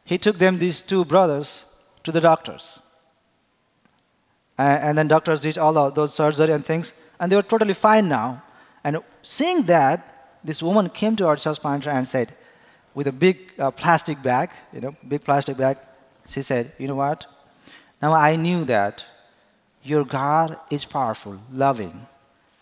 he 0.04 0.18
took 0.18 0.38
them, 0.38 0.58
these 0.58 0.80
two 0.80 1.04
brothers, 1.04 1.66
to 2.04 2.12
the 2.12 2.20
doctors. 2.20 2.80
And 4.56 4.96
then 4.98 5.06
doctors 5.06 5.40
did 5.40 5.58
all 5.58 5.76
of 5.76 5.94
those 5.94 6.14
surgery 6.14 6.52
and 6.52 6.64
things, 6.64 6.92
and 7.20 7.30
they 7.30 7.36
were 7.36 7.42
totally 7.42 7.74
fine 7.74 8.08
now. 8.08 8.42
And 8.82 8.98
seeing 9.22 9.62
that, 9.64 10.40
this 10.42 10.62
woman 10.62 10.88
came 10.88 11.14
to 11.16 11.26
our 11.26 11.36
church 11.36 11.60
planter 11.60 11.90
and 11.90 12.08
said, 12.08 12.32
with 12.94 13.06
a 13.06 13.12
big 13.12 13.38
uh, 13.58 13.70
plastic 13.70 14.20
bag, 14.22 14.50
you 14.72 14.80
know, 14.80 14.96
big 15.06 15.22
plastic 15.22 15.56
bag, 15.56 15.76
she 16.26 16.42
said, 16.42 16.72
you 16.78 16.88
know 16.88 16.96
what? 16.96 17.26
Now 18.00 18.14
I 18.14 18.36
knew 18.36 18.64
that 18.64 19.04
your 19.82 20.04
God 20.04 20.56
is 20.70 20.84
powerful, 20.84 21.38
loving. 21.52 22.06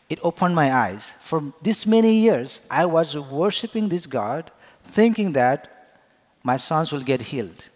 It 0.09 0.21
opened 0.23 0.55
my 0.55 0.73
eyes. 0.73 1.13
For 1.23 1.53
this 1.63 1.87
many 1.87 2.15
years, 2.15 2.67
I 2.71 2.87
was 2.87 3.19
worshiping 3.19 3.89
this 3.89 4.07
God, 4.07 4.51
thinking 4.85 5.33
that 5.33 5.99
my 6.43 6.57
sons 6.57 6.93
will 6.93 7.03
get 7.03 7.23
healed. 7.23 7.69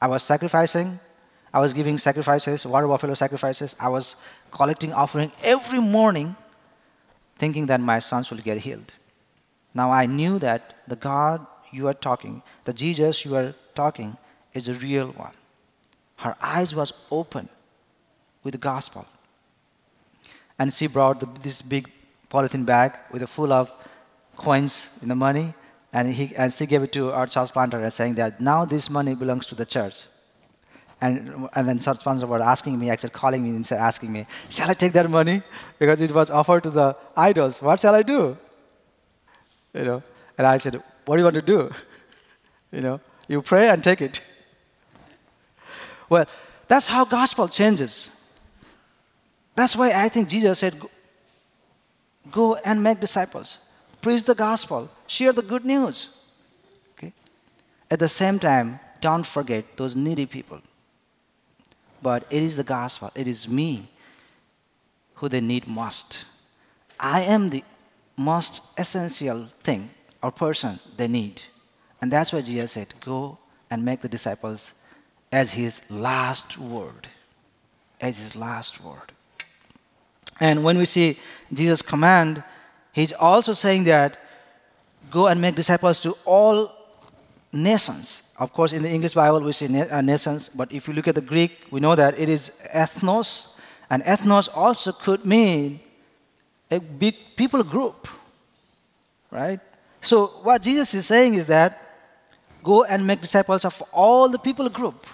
I 0.00 0.06
was 0.06 0.22
sacrificing, 0.22 1.00
I 1.52 1.60
was 1.60 1.72
giving 1.72 1.98
sacrifices, 1.98 2.64
water 2.64 2.86
buffalo 2.86 3.14
sacrifices, 3.14 3.76
I 3.78 3.88
was 3.88 4.24
collecting 4.50 4.92
offering 4.92 5.32
every 5.42 5.80
morning, 5.80 6.36
thinking 7.36 7.66
that 7.66 7.80
my 7.80 7.98
sons 7.98 8.30
will 8.30 8.38
get 8.38 8.58
healed. 8.58 8.94
Now 9.74 9.90
I 9.90 10.06
knew 10.06 10.38
that 10.38 10.76
the 10.86 10.96
God 10.96 11.46
you 11.72 11.88
are 11.88 11.94
talking, 11.94 12.42
the 12.64 12.72
Jesus 12.72 13.24
you 13.24 13.34
are 13.34 13.54
talking, 13.74 14.16
is 14.54 14.68
a 14.68 14.74
real 14.74 15.08
one. 15.08 15.34
Her 16.16 16.36
eyes 16.40 16.74
was 16.74 16.92
open 17.10 17.48
with 18.42 18.52
the 18.52 18.58
gospel. 18.58 19.06
And 20.58 20.72
she 20.72 20.86
brought 20.86 21.20
the, 21.20 21.28
this 21.40 21.62
big 21.62 21.90
polythene 22.30 22.66
bag 22.66 22.94
with 23.10 23.22
a 23.22 23.26
full 23.26 23.52
of 23.52 23.70
coins 24.36 24.98
in 25.02 25.08
the 25.08 25.14
money, 25.14 25.54
and, 25.92 26.14
he, 26.14 26.34
and 26.36 26.52
she 26.52 26.66
gave 26.66 26.82
it 26.82 26.92
to 26.92 27.12
our 27.12 27.26
church 27.26 27.52
planter 27.52 27.88
saying 27.90 28.14
that 28.14 28.40
now 28.40 28.64
this 28.64 28.88
money 28.88 29.14
belongs 29.14 29.46
to 29.46 29.54
the 29.54 29.66
church. 29.66 30.06
And, 31.02 31.48
and 31.54 31.68
then 31.68 31.80
church 31.80 31.98
planters 31.98 32.24
were 32.24 32.40
asking 32.40 32.78
me, 32.78 32.88
actually 32.88 33.10
calling 33.10 33.42
me 33.42 33.50
and 33.50 33.72
asking 33.72 34.12
me, 34.12 34.26
shall 34.48 34.70
I 34.70 34.74
take 34.74 34.92
that 34.92 35.10
money? 35.10 35.42
Because 35.78 36.00
it 36.00 36.12
was 36.12 36.30
offered 36.30 36.62
to 36.62 36.70
the 36.70 36.96
idols. 37.16 37.60
What 37.60 37.80
shall 37.80 37.94
I 37.94 38.02
do? 38.02 38.36
You 39.74 39.84
know, 39.84 40.02
and 40.38 40.46
I 40.46 40.58
said, 40.58 40.80
what 41.04 41.16
do 41.16 41.20
you 41.20 41.24
want 41.24 41.34
to 41.36 41.42
do? 41.42 41.70
You 42.74 42.80
know, 42.80 43.00
you 43.28 43.42
pray 43.42 43.68
and 43.68 43.84
take 43.84 44.00
it. 44.00 44.22
Well, 46.08 46.24
that's 46.68 46.86
how 46.86 47.04
gospel 47.04 47.46
changes. 47.46 48.10
That's 49.54 49.76
why 49.76 49.92
I 49.92 50.08
think 50.08 50.28
Jesus 50.28 50.58
said, 50.58 50.74
Go 52.30 52.54
and 52.56 52.82
make 52.82 53.00
disciples, 53.00 53.58
preach 54.00 54.22
the 54.22 54.34
gospel, 54.34 54.88
share 55.06 55.32
the 55.32 55.42
good 55.42 55.64
news. 55.64 56.20
Okay? 56.92 57.12
At 57.90 57.98
the 57.98 58.08
same 58.08 58.38
time, 58.38 58.78
don't 59.00 59.26
forget 59.26 59.76
those 59.76 59.96
needy 59.96 60.26
people. 60.26 60.60
But 62.00 62.24
it 62.30 62.42
is 62.42 62.56
the 62.56 62.64
gospel, 62.64 63.10
it 63.14 63.28
is 63.28 63.48
me 63.48 63.88
who 65.14 65.28
they 65.28 65.40
need 65.40 65.68
most. 65.68 66.24
I 66.98 67.22
am 67.22 67.50
the 67.50 67.64
most 68.16 68.62
essential 68.78 69.46
thing 69.62 69.90
or 70.22 70.30
person 70.30 70.78
they 70.96 71.08
need. 71.08 71.42
And 72.00 72.12
that's 72.12 72.32
why 72.32 72.40
Jesus 72.40 72.72
said, 72.72 72.94
Go 73.00 73.38
and 73.70 73.84
make 73.84 74.00
the 74.00 74.08
disciples 74.08 74.74
as 75.30 75.52
his 75.52 75.90
last 75.90 76.58
word. 76.58 77.08
As 78.00 78.18
his 78.18 78.36
last 78.36 78.82
word. 78.82 79.12
And 80.42 80.64
when 80.64 80.76
we 80.76 80.86
see 80.86 81.16
Jesus' 81.52 81.82
command, 81.82 82.42
he's 82.90 83.12
also 83.12 83.52
saying 83.52 83.84
that 83.84 84.18
go 85.08 85.28
and 85.28 85.40
make 85.40 85.54
disciples 85.54 86.00
to 86.00 86.16
all 86.24 86.74
nations. 87.52 88.34
Of 88.40 88.52
course, 88.52 88.72
in 88.72 88.82
the 88.82 88.90
English 88.90 89.14
Bible, 89.14 89.40
we 89.40 89.52
see 89.52 89.68
uh, 89.80 90.00
nations, 90.00 90.48
but 90.48 90.72
if 90.72 90.88
you 90.88 90.94
look 90.94 91.06
at 91.06 91.14
the 91.14 91.20
Greek, 91.20 91.68
we 91.70 91.78
know 91.78 91.94
that 91.94 92.18
it 92.18 92.28
is 92.28 92.60
ethnos, 92.74 93.54
and 93.88 94.02
ethnos 94.02 94.48
also 94.52 94.90
could 94.90 95.24
mean 95.24 95.78
a 96.72 96.80
big 96.80 97.14
people 97.36 97.62
group, 97.62 98.08
right? 99.30 99.60
So, 100.00 100.26
what 100.42 100.62
Jesus 100.62 100.92
is 100.94 101.06
saying 101.06 101.34
is 101.34 101.46
that 101.46 101.78
go 102.64 102.82
and 102.82 103.06
make 103.06 103.20
disciples 103.20 103.64
of 103.64 103.80
all 103.92 104.28
the 104.28 104.40
people 104.40 104.68
group. 104.68 105.06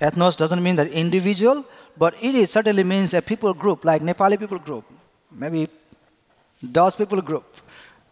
Ethnos 0.00 0.38
doesn't 0.38 0.62
mean 0.62 0.76
that 0.76 0.86
individual, 0.86 1.66
but 1.98 2.14
it 2.22 2.34
is 2.34 2.50
certainly 2.50 2.84
means 2.84 3.14
a 3.14 3.20
people 3.20 3.52
group, 3.52 3.84
like 3.84 4.02
Nepali 4.02 4.38
people 4.38 4.58
group, 4.58 4.84
maybe 5.32 5.68
those 6.62 6.96
people 6.96 7.20
group, 7.20 7.44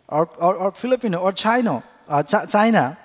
or, 0.08 0.28
or, 0.38 0.54
or 0.54 0.72
Filipino, 0.72 1.18
or 1.18 1.32
China, 1.32 1.82
uh, 2.08 2.22
Ch- 2.22 2.50
China, 2.50 2.98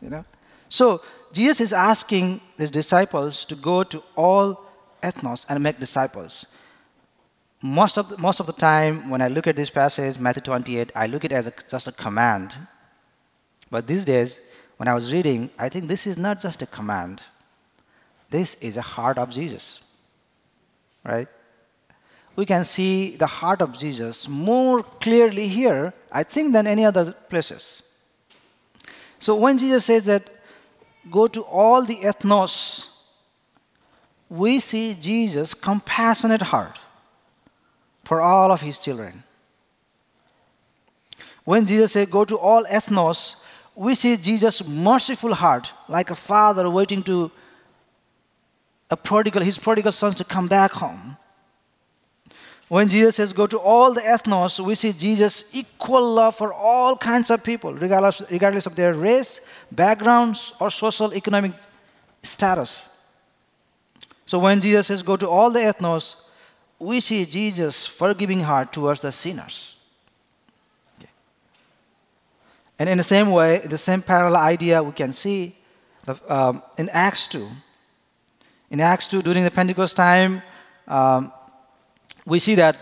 you 0.00 0.10
know. 0.10 0.24
So 0.68 1.02
Jesus 1.32 1.60
is 1.60 1.72
asking 1.72 2.40
his 2.56 2.70
disciples 2.70 3.44
to 3.46 3.54
go 3.54 3.84
to 3.84 4.02
all 4.16 4.60
ethnos 5.02 5.46
and 5.48 5.62
make 5.62 5.78
disciples. 5.78 6.46
Most 7.62 7.96
of, 7.96 8.08
the, 8.08 8.18
most 8.18 8.40
of 8.40 8.46
the 8.46 8.52
time, 8.52 9.08
when 9.08 9.22
I 9.22 9.28
look 9.28 9.46
at 9.46 9.56
this 9.56 9.70
passage, 9.70 10.18
Matthew 10.18 10.42
28, 10.42 10.92
I 10.94 11.06
look 11.06 11.24
at 11.24 11.32
it 11.32 11.34
as 11.34 11.46
a, 11.46 11.52
just 11.68 11.88
a 11.88 11.92
command. 11.92 12.56
But 13.70 13.86
these 13.86 14.04
days, 14.04 14.50
when 14.76 14.88
I 14.88 14.94
was 14.94 15.12
reading, 15.12 15.50
I 15.58 15.68
think 15.68 15.86
this 15.86 16.06
is 16.06 16.18
not 16.18 16.40
just 16.40 16.60
a 16.62 16.66
command. 16.66 17.22
This 18.30 18.54
is 18.56 18.76
a 18.76 18.82
heart 18.82 19.16
of 19.16 19.30
Jesus. 19.30 19.83
Right? 21.04 21.28
We 22.36 22.46
can 22.46 22.64
see 22.64 23.16
the 23.16 23.26
heart 23.26 23.62
of 23.62 23.78
Jesus 23.78 24.28
more 24.28 24.82
clearly 24.82 25.46
here, 25.46 25.92
I 26.10 26.24
think, 26.24 26.52
than 26.52 26.66
any 26.66 26.84
other 26.84 27.12
places. 27.12 27.82
So 29.18 29.36
when 29.36 29.58
Jesus 29.58 29.84
says 29.84 30.06
that, 30.06 30.24
go 31.10 31.28
to 31.28 31.42
all 31.42 31.82
the 31.82 31.96
ethnos, 31.96 32.88
we 34.28 34.58
see 34.58 34.94
Jesus' 34.94 35.54
compassionate 35.54 36.42
heart 36.42 36.80
for 38.02 38.20
all 38.20 38.50
of 38.50 38.62
his 38.62 38.80
children. 38.80 39.22
When 41.44 41.66
Jesus 41.66 41.92
said, 41.92 42.10
Go 42.10 42.24
to 42.24 42.38
all 42.38 42.64
ethnos, 42.64 43.42
we 43.74 43.94
see 43.94 44.16
Jesus' 44.16 44.66
merciful 44.66 45.34
heart, 45.34 45.72
like 45.88 46.10
a 46.10 46.14
father 46.14 46.68
waiting 46.70 47.02
to 47.04 47.30
a 48.94 48.96
prodigal, 48.96 49.42
his 49.42 49.58
prodigal 49.58 49.90
sons 49.90 50.14
to 50.14 50.24
come 50.24 50.46
back 50.46 50.70
home. 50.70 51.16
When 52.68 52.88
Jesus 52.88 53.16
says, 53.16 53.32
Go 53.32 53.46
to 53.48 53.58
all 53.58 53.92
the 53.92 54.00
ethnos, 54.00 54.60
we 54.60 54.74
see 54.76 54.92
Jesus' 54.92 55.36
equal 55.52 56.14
love 56.14 56.36
for 56.36 56.52
all 56.52 56.96
kinds 56.96 57.30
of 57.30 57.42
people, 57.42 57.74
regardless, 57.74 58.22
regardless 58.30 58.66
of 58.66 58.76
their 58.76 58.94
race, 58.94 59.40
backgrounds, 59.70 60.54
or 60.60 60.70
social 60.70 61.12
economic 61.12 61.52
status. 62.22 62.72
So 64.26 64.38
when 64.38 64.60
Jesus 64.60 64.86
says, 64.86 65.02
Go 65.02 65.16
to 65.16 65.28
all 65.28 65.50
the 65.50 65.60
ethnos, 65.60 66.22
we 66.78 67.00
see 67.00 67.24
Jesus' 67.24 67.84
forgiving 67.84 68.40
heart 68.40 68.72
towards 68.72 69.00
the 69.02 69.10
sinners. 69.10 69.76
Okay. 70.98 71.10
And 72.78 72.88
in 72.88 72.98
the 72.98 73.04
same 73.04 73.30
way, 73.32 73.58
the 73.58 73.78
same 73.78 74.02
parallel 74.02 74.36
idea 74.36 74.82
we 74.82 74.92
can 74.92 75.12
see 75.12 75.56
the, 76.06 76.14
um, 76.28 76.62
in 76.78 76.88
Acts 76.90 77.26
2. 77.26 77.44
In 78.74 78.80
Acts 78.80 79.06
2, 79.06 79.22
during 79.22 79.44
the 79.44 79.52
Pentecost 79.52 79.96
time, 79.96 80.42
um, 80.88 81.32
we 82.26 82.40
see 82.40 82.56
that 82.56 82.76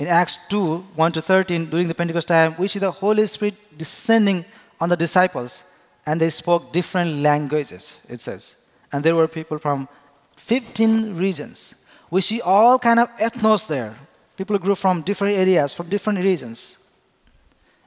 in 0.00 0.08
Acts 0.08 0.48
2 0.48 0.78
1 0.96 1.12
to 1.12 1.22
13, 1.22 1.70
during 1.70 1.86
the 1.86 1.94
Pentecost 1.94 2.26
time, 2.26 2.56
we 2.58 2.66
see 2.66 2.80
the 2.80 2.90
Holy 2.90 3.24
Spirit 3.28 3.54
descending 3.78 4.44
on 4.80 4.88
the 4.88 4.96
disciples, 4.96 5.70
and 6.04 6.20
they 6.20 6.30
spoke 6.30 6.72
different 6.72 7.22
languages, 7.22 8.04
it 8.08 8.20
says. 8.20 8.56
And 8.92 9.04
there 9.04 9.14
were 9.14 9.28
people 9.28 9.58
from 9.58 9.88
15 10.34 11.14
regions. 11.14 11.76
We 12.10 12.20
see 12.20 12.40
all 12.40 12.76
kind 12.80 12.98
of 12.98 13.08
ethnos 13.20 13.68
there. 13.68 13.94
People 14.36 14.58
grew 14.58 14.74
from 14.74 15.02
different 15.02 15.38
areas, 15.38 15.72
from 15.72 15.88
different 15.88 16.24
regions. 16.24 16.84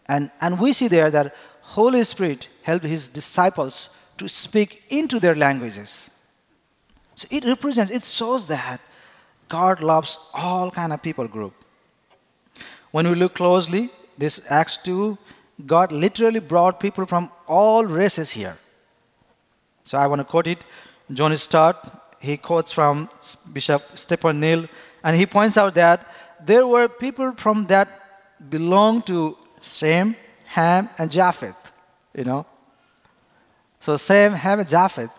And, 0.05 0.31
and 0.39 0.57
we 0.57 0.71
see 0.71 0.87
there 0.87 1.11
that 1.11 1.35
Holy 1.59 2.05
Spirit 2.05 2.47
helped 2.63 2.85
his 2.85 3.09
disciples 3.09 3.89
to 4.17 4.29
speak 4.29 4.85
into 4.87 5.19
their 5.19 5.35
languages. 5.35 6.11
So 7.17 7.27
it 7.31 7.45
represents, 7.45 7.91
it 7.91 8.03
shows 8.03 8.45
that 8.47 8.79
God 9.49 9.81
loves 9.81 10.19
all 10.35 10.69
kind 10.69 10.93
of 10.93 11.01
people 11.01 11.27
group. 11.27 11.53
When 12.91 13.09
we 13.09 13.15
look 13.15 13.33
closely, 13.33 13.89
this 14.17 14.45
Acts 14.51 14.77
2, 14.77 15.17
God 15.65 15.91
literally 15.91 16.39
brought 16.39 16.79
people 16.79 17.07
from 17.07 17.31
all 17.47 17.85
races 17.85 18.29
here. 18.29 18.55
So 19.83 19.97
I 19.97 20.05
want 20.05 20.19
to 20.19 20.25
quote 20.25 20.45
it. 20.45 20.63
John 21.11 21.35
Stott, 21.37 22.15
he 22.19 22.37
quotes 22.37 22.71
from 22.71 23.09
Bishop 23.51 23.81
Stephen 23.95 24.39
Neill, 24.39 24.67
and 25.03 25.17
he 25.17 25.25
points 25.25 25.57
out 25.57 25.73
that 25.73 26.07
there 26.45 26.67
were 26.67 26.87
people 26.87 27.31
from 27.31 27.63
that 27.63 27.87
belong 28.47 29.01
to 29.03 29.35
Shem, 29.61 30.15
Ham, 30.45 30.87
and 30.99 31.09
Japheth. 31.09 31.71
You 32.13 32.25
know, 32.25 32.45
so 33.79 33.97
Shem, 33.97 34.33
Ham, 34.33 34.59
and 34.59 34.69
Japheth. 34.69 35.09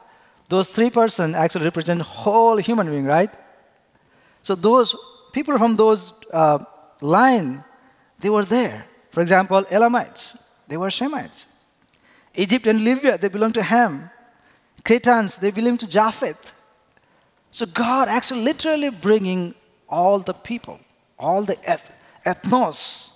Those 0.48 0.70
three 0.70 0.90
persons 0.90 1.34
actually 1.34 1.64
represent 1.66 2.00
whole 2.00 2.56
human 2.56 2.88
being, 2.88 3.04
right? 3.04 3.30
So 4.42 4.54
those 4.54 4.96
people 5.32 5.58
from 5.58 5.76
those 5.76 6.12
uh, 6.32 6.64
line, 7.00 7.64
they 8.20 8.30
were 8.30 8.44
there. 8.44 8.87
For 9.11 9.20
example, 9.20 9.64
Elamites, 9.70 10.42
they 10.66 10.76
were 10.76 10.88
Shemites. 10.88 11.46
Egypt 12.34 12.66
and 12.66 12.82
Libya, 12.84 13.18
they 13.18 13.28
belong 13.28 13.52
to 13.52 13.62
Ham. 13.62 14.11
Cretans, 14.84 15.38
they 15.38 15.50
belong 15.50 15.76
to 15.78 15.88
Japheth. 15.88 16.52
So 17.50 17.66
God 17.66 18.08
actually 18.08 18.42
literally 18.42 18.90
bringing 18.90 19.54
all 19.88 20.18
the 20.18 20.34
people, 20.34 20.78
all 21.18 21.42
the 21.42 21.56
eth- 21.66 21.92
ethnos 22.24 23.12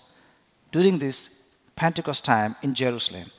during 0.71 0.99
this 0.99 1.43
Pentecost 1.77 2.25
time 2.25 2.57
in 2.63 2.75
Jerusalem. 2.75 3.31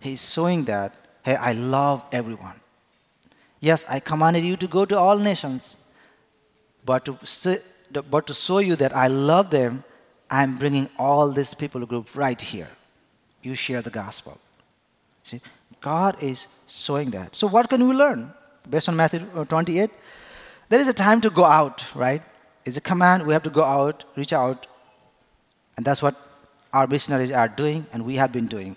He's 0.00 0.32
showing 0.32 0.64
that, 0.64 0.96
hey, 1.22 1.36
I 1.36 1.52
love 1.52 2.04
everyone. 2.12 2.61
Yes, 3.62 3.84
I 3.88 4.00
commanded 4.00 4.42
you 4.42 4.56
to 4.56 4.66
go 4.66 4.84
to 4.84 4.98
all 4.98 5.16
nations, 5.16 5.76
but 6.84 7.04
to, 7.04 7.62
but 8.10 8.26
to 8.26 8.34
show 8.34 8.58
you 8.58 8.74
that 8.74 8.94
I 8.94 9.06
love 9.06 9.50
them, 9.50 9.84
I'm 10.28 10.58
bringing 10.58 10.88
all 10.98 11.28
this 11.28 11.54
people 11.54 11.86
group 11.86 12.16
right 12.16 12.42
here. 12.42 12.68
You 13.40 13.54
share 13.54 13.80
the 13.80 13.90
gospel. 13.90 14.40
See, 15.22 15.40
God 15.80 16.20
is 16.20 16.48
showing 16.66 17.10
that. 17.10 17.36
So, 17.36 17.46
what 17.46 17.70
can 17.70 17.86
we 17.86 17.94
learn 17.94 18.32
based 18.68 18.88
on 18.88 18.96
Matthew 18.96 19.24
uh, 19.32 19.44
28? 19.44 19.90
There 20.68 20.80
is 20.80 20.88
a 20.88 20.92
time 20.92 21.20
to 21.20 21.30
go 21.30 21.44
out, 21.44 21.94
right? 21.94 22.22
It's 22.64 22.76
a 22.76 22.80
command. 22.80 23.24
We 23.24 23.32
have 23.32 23.44
to 23.44 23.50
go 23.50 23.62
out, 23.62 24.04
reach 24.16 24.32
out. 24.32 24.66
And 25.76 25.86
that's 25.86 26.02
what 26.02 26.16
our 26.72 26.88
missionaries 26.88 27.30
are 27.30 27.48
doing, 27.48 27.86
and 27.92 28.04
we 28.04 28.16
have 28.16 28.32
been 28.32 28.46
doing. 28.46 28.74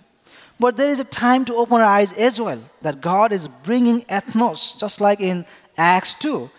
But 0.60 0.78
there 0.78 0.89
is 0.89 1.00
a 1.00 1.06
time 1.06 1.44
to 1.46 1.56
open 1.56 1.82
our 1.82 1.86
eyes 1.86 2.18
as 2.18 2.39
well 2.39 2.62
that 2.82 3.02
God 3.02 3.32
is 3.32 3.48
bringing 3.48 4.02
ethnos, 4.04 4.80
just 4.80 5.02
like 5.02 5.20
in 5.20 5.46
Acts 5.78 6.13
2, 6.15 6.50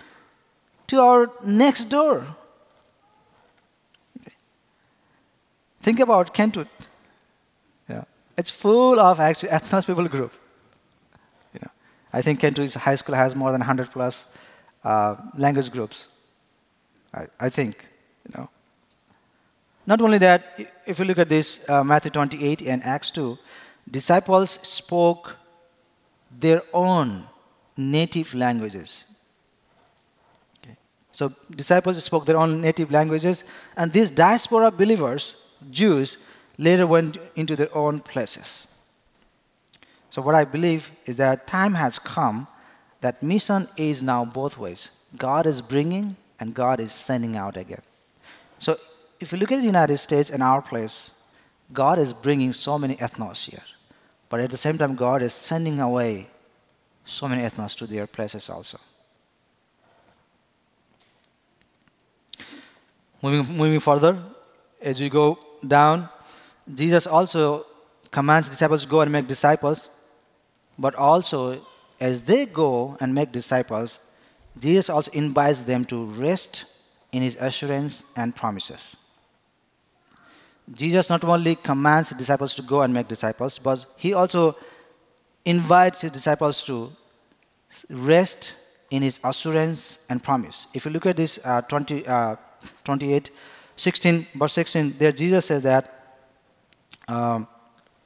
to 0.88 1.00
our 1.00 1.30
next 1.44 1.84
door. 1.84 2.26
Think 5.80 6.00
about 6.00 6.34
Kentwood. 6.34 6.68
Yeah. 7.88 8.04
It's 8.36 8.50
full 8.50 9.00
of 9.00 9.20
actually 9.20 9.50
ethnos 9.50 9.86
people 9.86 10.08
group. 10.08 10.32
You 11.54 11.60
know, 11.62 11.70
I 12.12 12.22
think 12.22 12.40
Kentwood 12.40 12.74
High 12.74 12.96
School 12.96 13.14
has 13.14 13.34
more 13.34 13.52
than 13.52 13.60
100 13.60 13.90
plus 13.90 14.26
uh, 14.84 15.16
language 15.38 15.70
groups. 15.70 16.08
I, 17.14 17.26
I 17.40 17.48
think, 17.48 17.86
you 18.28 18.34
know. 18.36 18.50
Not 19.86 20.02
only 20.02 20.18
that, 20.18 20.58
if 20.84 20.98
you 20.98 21.04
look 21.04 21.18
at 21.18 21.28
this, 21.28 21.68
uh, 21.70 21.84
Matthew 21.84 22.10
28 22.10 22.62
and 22.62 22.82
Acts 22.82 23.10
2, 23.12 23.38
disciples 23.90 24.50
spoke 24.50 25.36
their 26.30 26.62
own 26.72 27.24
native 27.76 28.34
languages. 28.34 29.04
Okay. 30.62 30.76
So, 31.12 31.32
disciples 31.50 32.02
spoke 32.02 32.26
their 32.26 32.36
own 32.38 32.60
native 32.60 32.90
languages, 32.90 33.44
and 33.76 33.92
these 33.92 34.10
diaspora 34.10 34.70
believers, 34.70 35.36
Jews, 35.70 36.18
later 36.58 36.86
went 36.86 37.18
into 37.34 37.56
their 37.56 37.74
own 37.76 38.00
places. 38.00 38.68
So, 40.10 40.22
what 40.22 40.34
I 40.34 40.44
believe 40.44 40.90
is 41.04 41.16
that 41.18 41.46
time 41.46 41.74
has 41.74 41.98
come 41.98 42.48
that 43.00 43.22
mission 43.22 43.68
is 43.76 44.02
now 44.02 44.24
both 44.24 44.58
ways. 44.58 45.06
God 45.16 45.46
is 45.46 45.60
bringing 45.60 46.16
and 46.40 46.54
God 46.54 46.80
is 46.80 46.92
sending 46.92 47.36
out 47.36 47.56
again. 47.56 47.82
So, 48.58 48.76
if 49.20 49.32
you 49.32 49.38
look 49.38 49.52
at 49.52 49.58
the 49.58 49.66
United 49.66 49.98
States 49.98 50.30
and 50.30 50.42
our 50.42 50.60
place, 50.60 51.22
God 51.72 51.98
is 51.98 52.12
bringing 52.12 52.52
so 52.52 52.78
many 52.78 52.96
ethnos 52.96 53.48
here. 53.50 53.62
But 54.28 54.40
at 54.40 54.50
the 54.50 54.56
same 54.56 54.76
time, 54.78 54.96
God 54.96 55.22
is 55.22 55.32
sending 55.32 55.80
away 55.80 56.28
so 57.04 57.28
many 57.28 57.42
ethnos 57.42 57.76
to 57.76 57.86
their 57.86 58.06
places 58.06 58.50
also. 58.50 58.78
Moving, 63.22 63.56
moving 63.56 63.80
further, 63.80 64.18
as 64.80 65.00
we 65.00 65.08
go 65.08 65.38
down, 65.66 66.08
Jesus 66.72 67.06
also 67.06 67.66
commands 68.10 68.48
disciples 68.48 68.82
to 68.82 68.88
go 68.88 69.00
and 69.00 69.12
make 69.12 69.26
disciples, 69.26 69.90
but 70.78 70.94
also 70.94 71.60
as 72.00 72.24
they 72.24 72.46
go 72.46 72.96
and 73.00 73.14
make 73.14 73.32
disciples, 73.32 74.00
Jesus 74.58 74.90
also 74.90 75.10
invites 75.12 75.62
them 75.62 75.84
to 75.86 76.06
rest 76.06 76.64
in 77.12 77.22
his 77.22 77.36
assurance 77.36 78.04
and 78.16 78.34
promises. 78.34 78.96
Jesus 80.72 81.08
not 81.08 81.22
only 81.24 81.54
commands 81.54 82.08
his 82.08 82.18
disciples 82.18 82.54
to 82.54 82.62
go 82.62 82.82
and 82.82 82.92
make 82.92 83.08
disciples, 83.08 83.58
but 83.58 83.86
he 83.96 84.14
also 84.14 84.56
invites 85.44 86.00
his 86.00 86.10
disciples 86.10 86.64
to 86.64 86.90
rest 87.90 88.54
in 88.90 89.02
his 89.02 89.20
assurance 89.22 90.04
and 90.10 90.22
promise. 90.22 90.66
If 90.74 90.84
you 90.84 90.90
look 90.90 91.06
at 91.06 91.16
this 91.16 91.38
uh, 91.44 91.60
20, 91.62 92.06
uh, 92.06 92.36
28, 92.84 93.30
16, 93.76 94.26
verse 94.34 94.52
16, 94.54 94.94
there 94.98 95.12
Jesus 95.12 95.46
says 95.46 95.62
that, 95.62 96.18
um, 97.08 97.46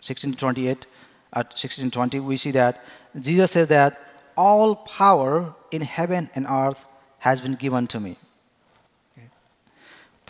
16 0.01 0.35
28, 0.35 0.87
at 1.33 1.59
16 1.59 1.91
20, 1.91 2.21
we 2.21 2.37
see 2.37 2.51
that 2.51 2.85
Jesus 3.19 3.53
says 3.53 3.69
that 3.69 3.99
all 4.37 4.75
power 4.75 5.55
in 5.71 5.83
heaven 5.83 6.31
and 6.35 6.47
earth 6.49 6.85
has 7.19 7.41
been 7.41 7.55
given 7.55 7.87
to 7.87 8.01
me. 8.01 8.17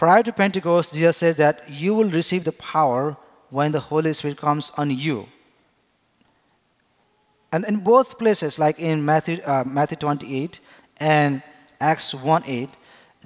Prior 0.00 0.22
to 0.22 0.32
Pentecost, 0.32 0.94
Jesus 0.94 1.18
says 1.18 1.36
that 1.36 1.68
you 1.68 1.94
will 1.94 2.08
receive 2.08 2.44
the 2.44 2.52
power 2.52 3.18
when 3.50 3.70
the 3.70 3.80
Holy 3.80 4.14
Spirit 4.14 4.38
comes 4.38 4.72
on 4.78 4.90
you. 4.90 5.28
And 7.52 7.66
in 7.66 7.80
both 7.80 8.18
places, 8.18 8.58
like 8.58 8.78
in 8.78 9.04
Matthew, 9.04 9.42
uh, 9.44 9.62
Matthew 9.66 9.98
28 9.98 10.58
and 10.96 11.42
Acts 11.78 12.14
1 12.14 12.44
8, 12.46 12.70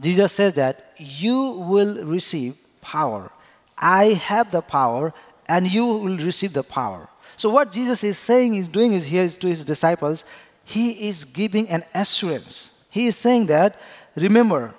Jesus 0.01 0.33
says 0.33 0.55
that 0.55 0.91
you 0.97 1.53
will 1.53 2.05
receive 2.05 2.57
power. 2.81 3.31
I 3.79 4.07
have 4.27 4.51
the 4.51 4.61
power, 4.61 5.15
and 5.47 5.73
you 5.73 5.87
will 5.87 6.19
receive 6.19 6.55
the 6.55 6.65
power. 6.65 7.09
So, 7.37 7.51
what 7.51 7.71
Jesus 7.71 8.03
is 8.03 8.19
saying, 8.19 8.57
is 8.57 8.67
doing 8.67 8.95
is 8.95 9.05
here 9.05 9.23
is 9.23 9.39
to 9.39 9.47
his 9.47 9.65
disciples, 9.65 10.25
he 10.65 11.07
is 11.09 11.25
giving 11.25 11.69
an 11.69 11.85
assurance. 11.95 12.85
He 12.91 13.07
is 13.07 13.15
saying 13.15 13.47
that, 13.47 13.81
remember, 14.17 14.75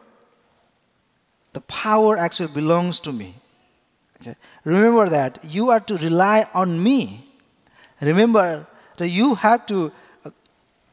the 1.56 1.62
power 1.62 2.18
actually 2.18 2.52
belongs 2.54 3.00
to 3.00 3.14
me. 3.14 3.34
Okay? 4.20 4.36
Remember 4.66 5.08
that 5.08 5.40
you 5.46 5.70
are 5.70 5.80
to 5.80 5.96
rely 5.96 6.46
on 6.54 6.84
me. 6.84 7.26
Remember 8.02 8.68
that 8.98 9.08
you 9.08 9.36
have 9.36 9.66
to 9.68 9.90
uh, 10.26 10.32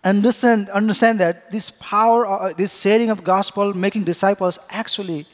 understand, 0.04 0.70
understand 0.70 1.18
that 1.18 1.50
this 1.50 1.68
power, 1.68 2.26
uh, 2.26 2.52
this 2.56 2.80
sharing 2.80 3.10
of 3.10 3.24
gospel, 3.24 3.74
making 3.74 4.04
disciples 4.04 4.60
actually 4.70 5.26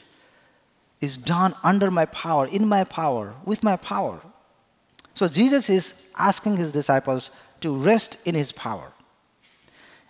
is 1.03 1.19
done 1.19 1.55
under 1.63 1.91
my 1.91 2.07
power, 2.07 2.47
in 2.47 2.67
my 2.67 2.85
power, 2.85 3.35
with 3.45 3.63
my 3.63 3.77
power. 3.77 4.19
So 5.13 5.29
Jesus 5.29 5.69
is 5.69 6.05
asking 6.17 6.57
his 6.57 6.73
disciples 6.73 7.31
to 7.61 7.77
rest 7.77 8.27
in 8.27 8.35
his 8.35 8.51
power. 8.51 8.93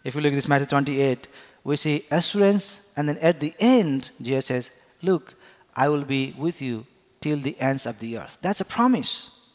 If 0.04 0.14
you 0.14 0.20
look 0.20 0.32
at 0.32 0.36
this 0.36 0.46
Matthew 0.46 0.68
28, 0.68 1.26
we 1.64 1.74
see 1.74 2.04
assurance, 2.08 2.92
and 2.96 3.08
then 3.08 3.18
at 3.18 3.40
the 3.40 3.52
end, 3.58 4.10
Jesus 4.22 4.46
says, 4.46 4.70
Look, 5.02 5.34
I 5.74 5.88
will 5.88 6.04
be 6.04 6.34
with 6.36 6.60
you 6.60 6.86
till 7.20 7.38
the 7.38 7.58
ends 7.60 7.86
of 7.86 7.98
the 8.00 8.18
earth. 8.18 8.38
That's 8.42 8.60
a 8.60 8.64
promise. 8.64 9.48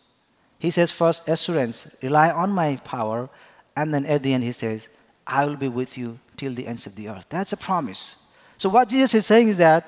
He 0.59 0.71
says, 0.71 0.91
first, 0.91 1.27
assurance, 1.27 1.95
rely 2.01 2.31
on 2.31 2.51
my 2.51 2.77
power, 2.77 3.29
and 3.75 3.93
then 3.93 4.05
at 4.05 4.23
the 4.23 4.33
end, 4.33 4.43
he 4.43 4.51
says, 4.51 4.87
I 5.27 5.45
will 5.45 5.55
be 5.55 5.67
with 5.67 5.97
you 5.97 6.19
till 6.37 6.53
the 6.53 6.67
ends 6.67 6.85
of 6.85 6.95
the 6.95 7.09
earth. 7.09 7.25
That's 7.29 7.53
a 7.53 7.57
promise. 7.57 8.27
So, 8.57 8.69
what 8.69 8.89
Jesus 8.89 9.13
is 9.13 9.25
saying 9.25 9.49
is 9.49 9.57
that 9.57 9.85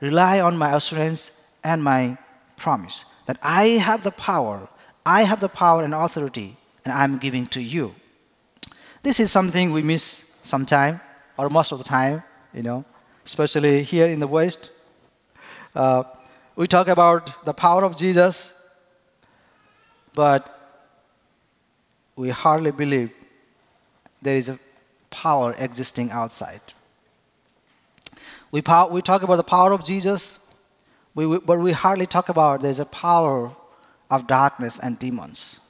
rely 0.00 0.40
on 0.40 0.56
my 0.56 0.76
assurance 0.76 1.50
and 1.64 1.82
my 1.82 2.18
promise 2.56 3.04
that 3.26 3.38
I 3.42 3.78
have 3.78 4.02
the 4.02 4.10
power, 4.10 4.68
I 5.06 5.22
have 5.22 5.40
the 5.40 5.48
power 5.48 5.82
and 5.82 5.94
authority, 5.94 6.56
and 6.84 6.92
I'm 6.92 7.18
giving 7.18 7.46
to 7.46 7.60
you. 7.60 7.94
This 9.02 9.20
is 9.20 9.30
something 9.30 9.72
we 9.72 9.82
miss 9.82 10.02
sometime, 10.42 11.00
or 11.38 11.48
most 11.48 11.72
of 11.72 11.78
the 11.78 11.84
time, 11.84 12.22
you 12.52 12.62
know, 12.62 12.84
especially 13.24 13.82
here 13.82 14.08
in 14.08 14.20
the 14.20 14.26
West. 14.26 14.72
Uh, 15.74 16.04
we 16.56 16.66
talk 16.66 16.88
about 16.88 17.44
the 17.44 17.52
power 17.54 17.84
of 17.84 17.96
Jesus, 17.96 18.52
but 20.14 20.54
we 22.16 22.30
hardly 22.30 22.72
believe 22.72 23.12
there 24.20 24.36
is 24.36 24.48
a 24.48 24.58
power 25.10 25.54
existing 25.58 26.10
outside. 26.10 26.60
We, 28.50 28.62
pow- 28.62 28.88
we 28.88 29.02
talk 29.02 29.22
about 29.22 29.36
the 29.36 29.44
power 29.44 29.72
of 29.72 29.84
Jesus, 29.84 30.38
we, 31.14 31.26
we, 31.26 31.38
but 31.38 31.58
we 31.58 31.72
hardly 31.72 32.06
talk 32.06 32.28
about 32.28 32.62
there's 32.62 32.80
a 32.80 32.86
power 32.86 33.52
of 34.10 34.26
darkness 34.26 34.78
and 34.78 34.98
demons. 34.98 35.60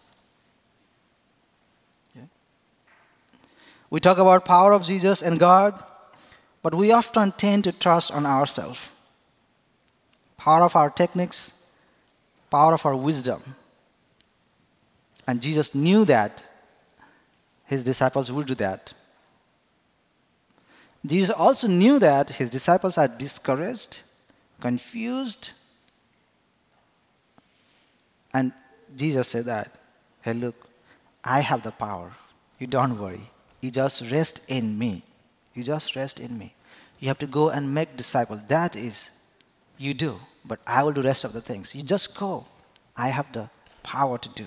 We 3.91 4.01
talk 4.01 4.19
about 4.19 4.45
power 4.45 4.73
of 4.73 4.85
Jesus 4.85 5.23
and 5.23 5.39
God, 5.39 5.83
but 6.63 6.75
we 6.75 6.93
often 6.93 7.33
tend 7.33 7.65
to 7.65 7.73
trust 7.73 8.13
on 8.13 8.27
ourselves. 8.27 8.93
Power 10.39 10.63
of 10.63 10.75
our 10.77 10.89
techniques, 10.89 11.63
power 12.51 12.73
of 12.73 12.87
our 12.87 12.97
wisdom. 12.97 13.43
And 15.27 15.43
Jesus 15.43 15.75
knew 15.75 16.07
that 16.07 16.43
his 17.67 17.85
disciples 17.85 18.33
would 18.33 18.47
do 18.47 18.55
that. 18.55 18.95
Jesus 21.05 21.31
also 21.31 21.69
knew 21.69 21.99
that 21.99 22.31
his 22.31 22.49
disciples 22.51 22.97
are 22.97 23.09
discouraged, 23.09 24.01
confused. 24.61 25.51
And 28.33 28.53
Jesus 28.97 29.29
said 29.29 29.45
that, 29.45 29.77
hey, 30.23 30.33
look, 30.33 30.69
I 31.23 31.41
have 31.41 31.63
the 31.63 31.73
power. 31.73 32.13
You 32.59 32.67
don't 32.67 32.99
worry. 32.99 33.31
You 33.61 33.71
just 33.71 34.11
rest 34.11 34.41
in 34.49 34.79
me. 34.79 35.03
You 35.55 35.63
just 35.63 35.95
rest 35.95 36.21
in 36.21 36.39
me. 36.39 36.55
You 37.01 37.09
have 37.09 37.19
to 37.19 37.27
go 37.27 37.51
and 37.51 37.75
make 37.75 37.97
disciples. 37.97 38.41
That 38.49 38.77
is, 38.77 39.11
you 39.79 39.95
do. 39.95 40.21
But 40.45 40.61
I 40.67 40.83
will 40.83 40.93
do 40.93 41.03
rest 41.03 41.25
of 41.25 41.33
the 41.33 41.41
things. 41.41 41.75
You 41.75 41.83
just 41.83 42.17
go. 42.17 42.47
I 42.97 43.09
have 43.09 43.33
the 43.33 43.49
power 43.83 44.19
to 44.19 44.29
do. 44.31 44.47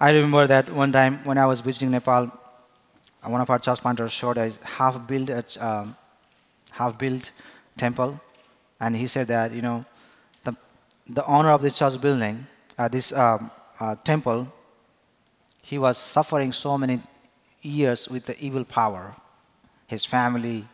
I 0.00 0.12
remember 0.12 0.46
that 0.46 0.70
one 0.70 0.92
time 0.92 1.20
when 1.24 1.38
I 1.38 1.46
was 1.46 1.60
visiting 1.60 1.90
Nepal, 1.90 2.30
one 3.24 3.40
of 3.40 3.50
our 3.50 3.58
church 3.58 3.80
planters 3.80 4.12
showed 4.12 4.38
a 4.38 4.52
half-built, 4.62 5.58
um, 5.60 5.96
half-built 6.70 7.30
temple, 7.76 8.20
and 8.80 8.94
he 8.94 9.06
said 9.06 9.26
that 9.26 9.52
you 9.52 9.60
know, 9.60 9.84
the 10.44 10.54
the 11.06 11.24
owner 11.26 11.50
of 11.50 11.62
this 11.62 11.78
church 11.78 12.00
building, 12.00 12.46
uh, 12.78 12.88
this 12.88 13.12
um, 13.12 13.50
uh, 13.80 13.96
temple, 13.96 14.46
he 15.62 15.78
was 15.78 15.98
suffering 15.98 16.52
so 16.52 16.78
many 16.78 17.00
years 17.60 18.08
with 18.08 18.24
the 18.26 18.38
evil 18.42 18.64
power. 18.64 19.14
His 19.88 20.04
family 20.04 20.66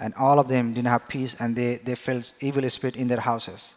and 0.00 0.14
all 0.14 0.38
of 0.38 0.48
them 0.48 0.72
didn't 0.72 0.88
have 0.88 1.06
peace 1.08 1.36
and 1.38 1.54
they, 1.54 1.76
they 1.76 1.94
felt 1.94 2.32
evil 2.40 2.68
spirit 2.70 2.96
in 2.96 3.06
their 3.06 3.20
houses. 3.20 3.76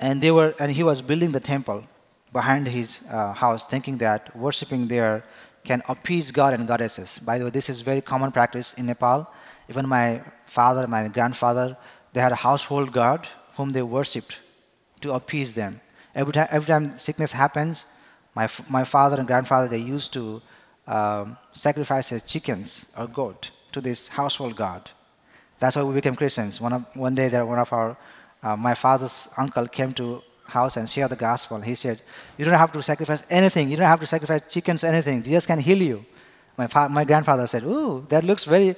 And 0.00 0.20
they 0.20 0.32
were 0.32 0.54
and 0.58 0.72
he 0.72 0.82
was 0.82 1.00
building 1.00 1.32
the 1.32 1.40
temple 1.40 1.84
behind 2.32 2.66
his 2.66 3.06
uh, 3.10 3.32
house, 3.32 3.64
thinking 3.64 3.96
that 3.98 4.34
worshiping 4.36 4.88
there 4.88 5.24
can 5.64 5.82
appease 5.88 6.30
God 6.30 6.52
and 6.52 6.66
goddesses. 6.66 7.18
By 7.20 7.38
the 7.38 7.44
way, 7.44 7.50
this 7.50 7.70
is 7.70 7.80
very 7.80 8.00
common 8.00 8.32
practice 8.32 8.74
in 8.74 8.86
Nepal. 8.86 9.32
Even 9.68 9.88
my 9.88 10.20
father, 10.46 10.86
my 10.86 11.08
grandfather, 11.08 11.76
they 12.12 12.20
had 12.20 12.32
a 12.32 12.42
household 12.48 12.92
god 12.92 13.28
whom 13.56 13.72
they 13.72 13.82
worshipped 13.82 14.40
to 15.00 15.12
appease 15.12 15.54
them. 15.54 15.80
Every 16.14 16.32
time, 16.32 16.48
every 16.50 16.66
time 16.66 16.96
sickness 16.98 17.32
happens, 17.32 17.86
my, 18.34 18.48
my 18.68 18.84
father 18.84 19.18
and 19.18 19.26
grandfather, 19.26 19.68
they 19.68 19.78
used 19.78 20.12
to 20.14 20.42
um, 20.86 21.36
sacrifice 21.52 22.12
chickens 22.26 22.90
or 22.96 23.06
goat 23.06 23.50
to 23.72 23.80
this 23.80 24.08
household 24.08 24.56
god. 24.56 24.90
That's 25.58 25.76
why 25.76 25.82
we 25.82 25.94
became 25.94 26.14
Christians. 26.14 26.60
One, 26.60 26.72
of, 26.72 26.96
one 26.96 27.14
day, 27.14 27.28
there, 27.28 27.44
one 27.44 27.58
of 27.58 27.72
our, 27.72 27.96
uh, 28.42 28.56
my 28.56 28.74
father's 28.74 29.28
uncle 29.36 29.66
came 29.66 29.92
to 29.94 30.22
house 30.46 30.76
and 30.76 30.88
shared 30.88 31.10
the 31.10 31.16
gospel. 31.16 31.60
He 31.60 31.74
said, 31.74 32.00
"You 32.36 32.44
don't 32.44 32.54
have 32.54 32.72
to 32.72 32.82
sacrifice 32.82 33.22
anything. 33.28 33.68
You 33.68 33.76
don't 33.76 33.86
have 33.86 34.00
to 34.00 34.06
sacrifice 34.06 34.42
chickens, 34.48 34.82
anything. 34.84 35.22
Jesus 35.22 35.46
can 35.46 35.58
heal 35.58 35.80
you." 35.82 36.04
My, 36.56 36.66
fa- 36.66 36.88
my 36.88 37.04
grandfather 37.04 37.46
said, 37.46 37.64
"Ooh, 37.64 38.06
that 38.08 38.24
looks 38.24 38.44
very 38.44 38.74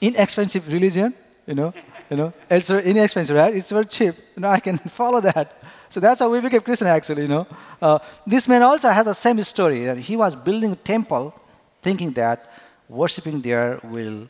inexpensive 0.00 0.70
religion. 0.72 1.14
You 1.46 1.54
know, 1.54 1.74
you 2.10 2.16
know, 2.16 2.32
it's 2.50 2.68
very 2.68 2.84
inexpensive, 2.84 3.36
right? 3.36 3.54
It's 3.56 3.70
very 3.70 3.86
cheap. 3.86 4.14
You 4.36 4.42
know, 4.42 4.48
I 4.48 4.60
can 4.60 4.78
follow 5.00 5.20
that." 5.20 5.58
So 5.88 6.00
that's 6.00 6.20
how 6.20 6.30
we 6.30 6.40
became 6.40 6.60
Christian, 6.60 6.88
actually. 6.88 7.22
You 7.22 7.28
know, 7.28 7.46
uh, 7.80 7.98
this 8.26 8.48
man 8.48 8.62
also 8.62 8.88
had 8.88 9.06
the 9.06 9.14
same 9.14 9.42
story. 9.42 10.00
He 10.00 10.16
was 10.16 10.34
building 10.36 10.72
a 10.72 10.76
temple, 10.76 11.34
thinking 11.82 12.12
that 12.12 12.51
worshiping 12.88 13.40
there 13.40 13.80
will 13.82 14.28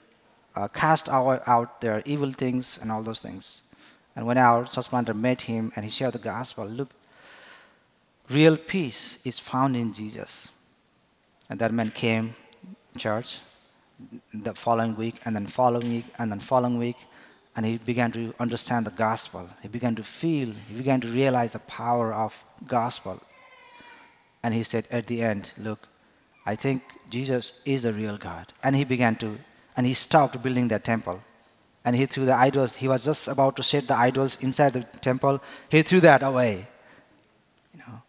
uh, 0.54 0.68
cast 0.68 1.08
out, 1.08 1.42
out 1.46 1.80
their 1.80 2.02
evil 2.04 2.32
things 2.32 2.78
and 2.80 2.90
all 2.92 3.02
those 3.02 3.20
things. 3.20 3.62
And 4.14 4.26
when 4.26 4.38
our 4.38 4.66
church 4.66 4.88
planter 4.88 5.14
met 5.14 5.42
him 5.42 5.72
and 5.74 5.84
he 5.84 5.90
shared 5.90 6.12
the 6.12 6.18
gospel, 6.18 6.66
look, 6.66 6.90
real 8.30 8.56
peace 8.56 9.24
is 9.24 9.38
found 9.38 9.76
in 9.76 9.92
Jesus. 9.92 10.50
And 11.48 11.58
that 11.58 11.72
man 11.72 11.90
came 11.90 12.34
church 12.96 13.40
the 14.34 14.54
following 14.54 14.96
week, 14.96 15.20
and 15.24 15.36
then 15.36 15.46
following 15.46 15.88
week, 15.88 16.06
and 16.18 16.30
then 16.30 16.40
following 16.40 16.78
week, 16.78 16.96
and 17.54 17.64
he 17.64 17.78
began 17.78 18.10
to 18.12 18.34
understand 18.40 18.86
the 18.86 18.90
gospel. 18.90 19.48
He 19.60 19.68
began 19.68 19.94
to 19.96 20.02
feel, 20.02 20.52
he 20.68 20.76
began 20.76 21.00
to 21.02 21.08
realize 21.08 21.52
the 21.52 21.60
power 21.60 22.12
of 22.12 22.44
gospel. 22.66 23.22
And 24.42 24.54
he 24.54 24.62
said 24.62 24.86
at 24.90 25.06
the 25.06 25.22
end, 25.22 25.52
look, 25.56 25.88
I 26.44 26.54
think 26.56 26.82
Jesus 27.08 27.62
is 27.64 27.84
a 27.84 27.92
real 27.92 28.16
God. 28.16 28.52
And 28.62 28.74
he 28.74 28.84
began 28.84 29.16
to, 29.16 29.38
and 29.76 29.86
he 29.86 29.94
stopped 29.94 30.42
building 30.42 30.68
that 30.68 30.84
temple. 30.84 31.20
And 31.84 31.96
he 31.96 32.06
threw 32.06 32.24
the 32.24 32.34
idols. 32.34 32.76
He 32.76 32.88
was 32.88 33.04
just 33.04 33.28
about 33.28 33.56
to 33.56 33.62
set 33.62 33.88
the 33.88 33.96
idols 33.96 34.38
inside 34.40 34.72
the 34.72 34.82
temple. 34.82 35.42
He 35.68 35.82
threw 35.82 36.00
that 36.00 36.22
away. 36.22 36.66
You 37.74 37.80
know. 37.80 38.02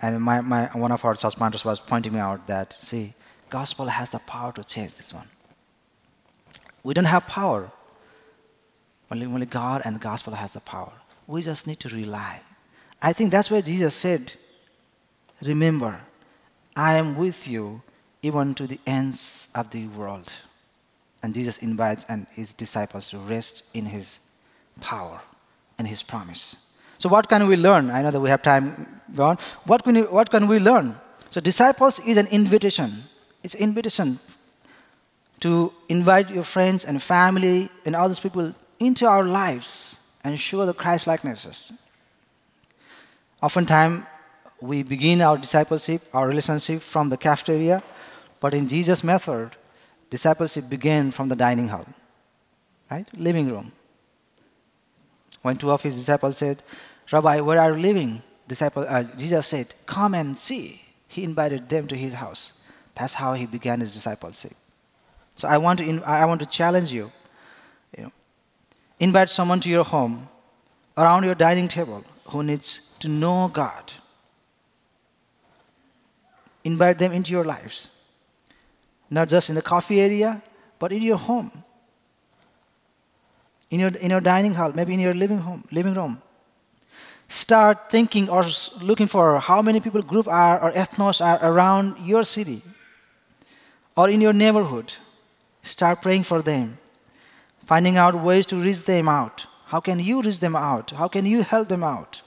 And 0.00 0.22
my, 0.22 0.40
my, 0.40 0.66
one 0.74 0.92
of 0.92 1.04
our 1.04 1.14
church 1.14 1.36
was 1.64 1.80
pointing 1.80 2.14
me 2.14 2.18
out 2.18 2.46
that, 2.46 2.74
see, 2.78 3.14
gospel 3.50 3.86
has 3.86 4.08
the 4.10 4.20
power 4.20 4.52
to 4.52 4.64
change 4.64 4.94
this 4.94 5.12
one. 5.12 5.28
We 6.82 6.94
don't 6.94 7.04
have 7.04 7.26
power. 7.26 7.70
Only, 9.10 9.26
only 9.26 9.46
God 9.46 9.82
and 9.84 10.00
gospel 10.00 10.34
has 10.34 10.54
the 10.54 10.60
power. 10.60 10.92
We 11.26 11.42
just 11.42 11.66
need 11.66 11.80
to 11.80 11.88
rely. 11.88 12.40
I 13.02 13.12
think 13.12 13.30
that's 13.30 13.50
why 13.50 13.60
Jesus 13.60 13.94
said, 13.94 14.34
Remember, 15.42 16.00
I 16.76 16.94
am 16.94 17.16
with 17.16 17.48
you 17.48 17.82
even 18.22 18.54
to 18.54 18.66
the 18.66 18.78
ends 18.86 19.48
of 19.54 19.70
the 19.70 19.86
world. 19.88 20.30
And 21.22 21.34
Jesus 21.34 21.58
invites 21.58 22.04
and 22.08 22.26
his 22.32 22.52
disciples 22.52 23.10
to 23.10 23.18
rest 23.18 23.64
in 23.74 23.86
his 23.86 24.20
power 24.80 25.20
and 25.78 25.86
his 25.86 26.02
promise. 26.02 26.72
So, 26.98 27.08
what 27.08 27.28
can 27.28 27.46
we 27.46 27.56
learn? 27.56 27.90
I 27.90 28.02
know 28.02 28.10
that 28.10 28.20
we 28.20 28.30
have 28.30 28.42
time 28.42 29.00
gone. 29.14 29.38
What 29.64 29.84
can 29.84 29.94
we, 29.94 30.02
what 30.02 30.30
can 30.30 30.48
we 30.48 30.58
learn? 30.58 30.96
So, 31.30 31.40
disciples 31.40 31.98
is 32.00 32.16
an 32.16 32.26
invitation. 32.28 33.04
It's 33.42 33.54
an 33.54 33.60
invitation 33.60 34.18
to 35.40 35.72
invite 35.88 36.30
your 36.30 36.42
friends 36.42 36.84
and 36.84 37.02
family 37.02 37.70
and 37.86 37.96
other 37.96 38.14
people 38.14 38.54
into 38.78 39.06
our 39.06 39.24
lives 39.24 39.98
and 40.22 40.38
show 40.38 40.66
the 40.66 40.74
Christ 40.74 41.06
likenesses. 41.06 41.72
Oftentimes, 43.42 44.04
we 44.60 44.82
begin 44.82 45.22
our 45.22 45.38
discipleship, 45.38 46.02
our 46.12 46.28
relationship 46.28 46.80
from 46.80 47.08
the 47.08 47.16
cafeteria, 47.16 47.82
but 48.40 48.54
in 48.54 48.68
Jesus' 48.68 49.02
method, 49.04 49.50
discipleship 50.10 50.68
began 50.68 51.10
from 51.10 51.28
the 51.28 51.36
dining 51.36 51.68
hall, 51.68 51.86
right? 52.90 53.06
Living 53.16 53.48
room. 53.48 53.72
When 55.42 55.56
two 55.56 55.70
of 55.70 55.82
his 55.82 55.96
disciples 55.96 56.36
said, 56.36 56.62
Rabbi, 57.10 57.40
where 57.40 57.58
are 57.58 57.72
you 57.72 57.80
living? 57.80 58.22
Disciple, 58.46 58.84
uh, 58.88 59.04
Jesus 59.16 59.46
said, 59.46 59.72
Come 59.86 60.14
and 60.14 60.36
see. 60.36 60.82
He 61.08 61.24
invited 61.24 61.68
them 61.68 61.88
to 61.88 61.96
his 61.96 62.14
house. 62.14 62.60
That's 62.94 63.14
how 63.14 63.34
he 63.34 63.46
began 63.46 63.80
his 63.80 63.94
discipleship. 63.94 64.52
So 65.36 65.48
I 65.48 65.58
want 65.58 65.78
to, 65.78 66.02
I 66.04 66.24
want 66.26 66.40
to 66.40 66.46
challenge 66.46 66.92
you. 66.92 67.10
you 67.96 68.04
know, 68.04 68.12
invite 68.98 69.30
someone 69.30 69.60
to 69.60 69.70
your 69.70 69.84
home, 69.84 70.28
around 70.96 71.24
your 71.24 71.34
dining 71.34 71.68
table, 71.68 72.04
who 72.26 72.42
needs 72.42 72.96
to 72.98 73.08
know 73.08 73.50
God. 73.52 73.92
Invite 76.64 76.98
them 76.98 77.12
into 77.12 77.32
your 77.32 77.44
lives. 77.44 77.90
Not 79.08 79.28
just 79.28 79.48
in 79.48 79.54
the 79.54 79.62
coffee 79.62 80.00
area, 80.00 80.42
but 80.78 80.92
in 80.92 81.02
your 81.02 81.16
home. 81.16 81.50
In 83.70 83.80
your, 83.80 83.90
in 83.90 84.10
your 84.10 84.20
dining 84.20 84.54
hall, 84.54 84.72
maybe 84.72 84.94
in 84.94 85.00
your 85.00 85.14
living 85.14 85.38
home, 85.38 85.64
living 85.70 85.94
room. 85.94 86.20
Start 87.28 87.90
thinking 87.90 88.28
or 88.28 88.44
looking 88.82 89.06
for 89.06 89.38
how 89.38 89.62
many 89.62 89.78
people 89.78 90.02
group 90.02 90.26
are 90.26 90.60
or 90.60 90.72
ethnos 90.72 91.24
are 91.24 91.38
around 91.42 91.96
your 92.04 92.24
city 92.24 92.62
or 93.96 94.10
in 94.10 94.20
your 94.20 94.32
neighborhood. 94.32 94.94
Start 95.62 96.02
praying 96.02 96.24
for 96.24 96.42
them, 96.42 96.78
finding 97.64 97.96
out 97.96 98.14
ways 98.16 98.46
to 98.46 98.56
reach 98.56 98.84
them 98.84 99.08
out. 99.08 99.46
How 99.66 99.78
can 99.78 100.00
you 100.00 100.22
reach 100.22 100.40
them 100.40 100.56
out? 100.56 100.90
How 100.90 101.06
can 101.06 101.24
you 101.24 101.42
help 101.42 101.68
them 101.68 101.84
out? 101.84 102.22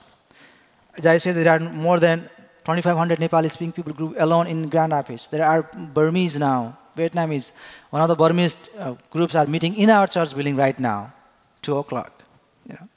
As 0.96 1.04
I 1.04 1.18
said, 1.18 1.34
there 1.34 1.52
are 1.52 1.58
more 1.58 2.00
than 2.00 2.30
2,500 2.64 3.18
Nepali 3.18 3.50
speaking 3.50 3.72
people 3.72 3.92
group 3.92 4.16
alone 4.18 4.46
in 4.46 4.68
Grand 4.70 4.92
Rapids. 4.92 5.28
There 5.28 5.44
are 5.44 5.62
Burmese 5.62 6.38
now, 6.38 6.78
Vietnamese. 6.96 7.52
One 7.90 8.00
of 8.00 8.08
the 8.08 8.16
Burmese 8.16 8.56
uh, 8.78 8.94
groups 9.10 9.34
are 9.34 9.46
meeting 9.46 9.76
in 9.76 9.90
our 9.90 10.06
church 10.06 10.34
building 10.34 10.56
right 10.56 10.78
now, 10.78 11.12
2 11.60 11.76
o'clock. 11.76 12.22
You 12.66 12.74
know. 12.74 12.88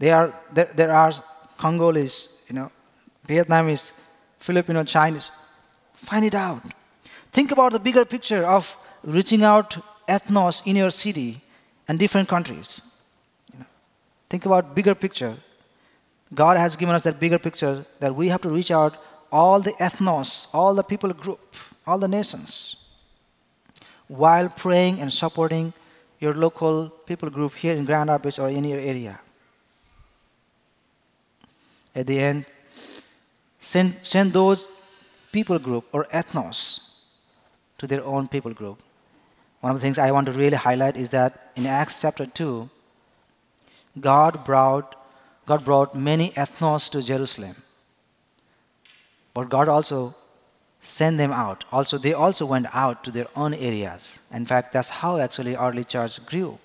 There 0.00 0.16
are, 0.16 0.34
there, 0.52 0.70
there 0.74 0.90
are 0.90 1.12
Congolese, 1.58 2.44
you 2.48 2.56
know, 2.56 2.72
Vietnamese, 3.28 3.92
Filipino, 4.40 4.82
Chinese. 4.82 5.30
Find 5.92 6.24
it 6.24 6.34
out. 6.34 6.62
Think 7.30 7.52
about 7.52 7.70
the 7.72 7.78
bigger 7.78 8.04
picture 8.04 8.44
of 8.44 8.76
reaching 9.04 9.44
out 9.44 9.78
ethnos 10.08 10.66
in 10.66 10.74
your 10.74 10.90
city 10.90 11.40
and 11.86 12.00
different 12.00 12.28
countries. 12.28 12.82
You 13.52 13.60
know. 13.60 13.66
Think 14.28 14.44
about 14.44 14.74
bigger 14.74 14.96
picture. 14.96 15.36
God 16.34 16.56
has 16.56 16.76
given 16.76 16.94
us 16.94 17.02
that 17.02 17.20
bigger 17.20 17.38
picture 17.38 17.84
that 18.00 18.14
we 18.14 18.28
have 18.28 18.40
to 18.42 18.48
reach 18.48 18.70
out 18.70 18.96
all 19.30 19.60
the 19.60 19.72
ethnos, 19.72 20.46
all 20.52 20.74
the 20.74 20.82
people 20.82 21.12
group, 21.12 21.40
all 21.86 21.98
the 21.98 22.08
nations, 22.08 22.96
while 24.08 24.48
praying 24.48 25.00
and 25.00 25.12
supporting 25.12 25.72
your 26.20 26.32
local 26.32 26.88
people 27.06 27.28
group 27.28 27.54
here 27.54 27.74
in 27.74 27.84
Grand 27.84 28.08
Rapids 28.08 28.38
or 28.38 28.48
in 28.48 28.64
your 28.64 28.78
area. 28.78 29.18
At 31.94 32.06
the 32.06 32.18
end, 32.18 32.46
send, 33.60 33.96
send 34.02 34.32
those 34.32 34.68
people 35.32 35.58
group 35.58 35.84
or 35.92 36.06
ethnos 36.06 37.00
to 37.78 37.86
their 37.86 38.04
own 38.04 38.28
people 38.28 38.52
group. 38.54 38.82
One 39.60 39.72
of 39.72 39.76
the 39.76 39.82
things 39.82 39.98
I 39.98 40.10
want 40.12 40.26
to 40.26 40.32
really 40.32 40.56
highlight 40.56 40.96
is 40.96 41.10
that 41.10 41.52
in 41.56 41.66
Acts 41.66 42.00
chapter 42.00 42.26
2, 42.26 42.68
God 44.00 44.44
brought 44.44 45.01
God 45.46 45.64
brought 45.64 45.94
many 45.94 46.30
ethnos 46.30 46.90
to 46.90 47.02
Jerusalem. 47.02 47.56
But 49.34 49.48
God 49.48 49.68
also 49.68 50.14
sent 50.80 51.18
them 51.18 51.32
out. 51.32 51.64
Also, 51.72 51.96
they 51.98 52.12
also 52.12 52.44
went 52.44 52.66
out 52.74 53.04
to 53.04 53.10
their 53.10 53.26
own 53.36 53.54
areas. 53.54 54.20
In 54.32 54.44
fact, 54.46 54.72
that's 54.72 54.90
how 54.90 55.18
actually 55.18 55.54
early 55.54 55.84
church 55.84 56.24
grew. 56.26 56.58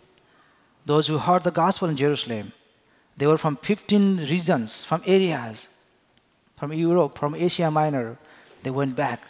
Those 0.86 1.08
who 1.08 1.18
heard 1.18 1.44
the 1.44 1.52
gospel 1.52 1.90
in 1.90 1.96
Jerusalem, 1.96 2.52
they 3.16 3.28
were 3.28 3.38
from 3.38 3.58
15 3.58 4.18
regions, 4.18 4.84
from 4.84 5.02
areas, 5.06 5.70
from 6.56 6.74
Europe, 6.74 7.18
from 7.18 7.36
Asia 7.36 7.70
Minor. 7.70 8.18
They 8.64 8.72
went 8.72 8.96
back 8.96 9.22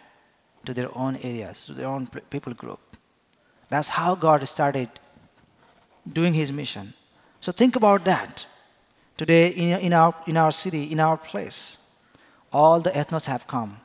to 0.66 0.74
their 0.74 0.96
own 0.98 1.18
areas, 1.18 1.66
to 1.66 1.74
their 1.74 1.88
own 1.88 2.08
people 2.30 2.54
group. 2.54 2.80
That's 3.70 3.90
how 3.90 4.16
God 4.16 4.48
started 4.48 4.90
doing 6.12 6.34
his 6.34 6.52
mission. 6.52 6.94
So 7.42 7.52
think 7.52 7.76
about 7.76 8.06
that. 8.06 8.46
Today, 9.18 9.48
in, 9.50 9.80
in, 9.80 9.94
our, 9.94 10.14
in 10.28 10.38
our 10.38 10.52
city, 10.52 10.92
in 10.92 11.00
our 11.00 11.18
place, 11.18 11.90
all 12.54 12.80
the 12.80 12.92
ethnos 12.92 13.26
have 13.26 13.48
come. 13.48 13.78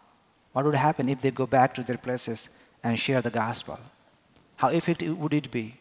What 0.53 0.67
would 0.67 0.75
happen 0.75 1.09
if 1.09 1.23
they 1.23 1.31
go 1.31 1.47
back 1.47 1.75
to 1.75 1.83
their 1.83 1.97
places 1.97 2.51
and 2.85 2.99
share 2.99 3.23
the 3.23 3.31
gospel? 3.31 3.81
How 4.57 4.69
effective 4.69 5.19
would 5.19 5.33
it 5.33 5.51
be? 5.51 5.77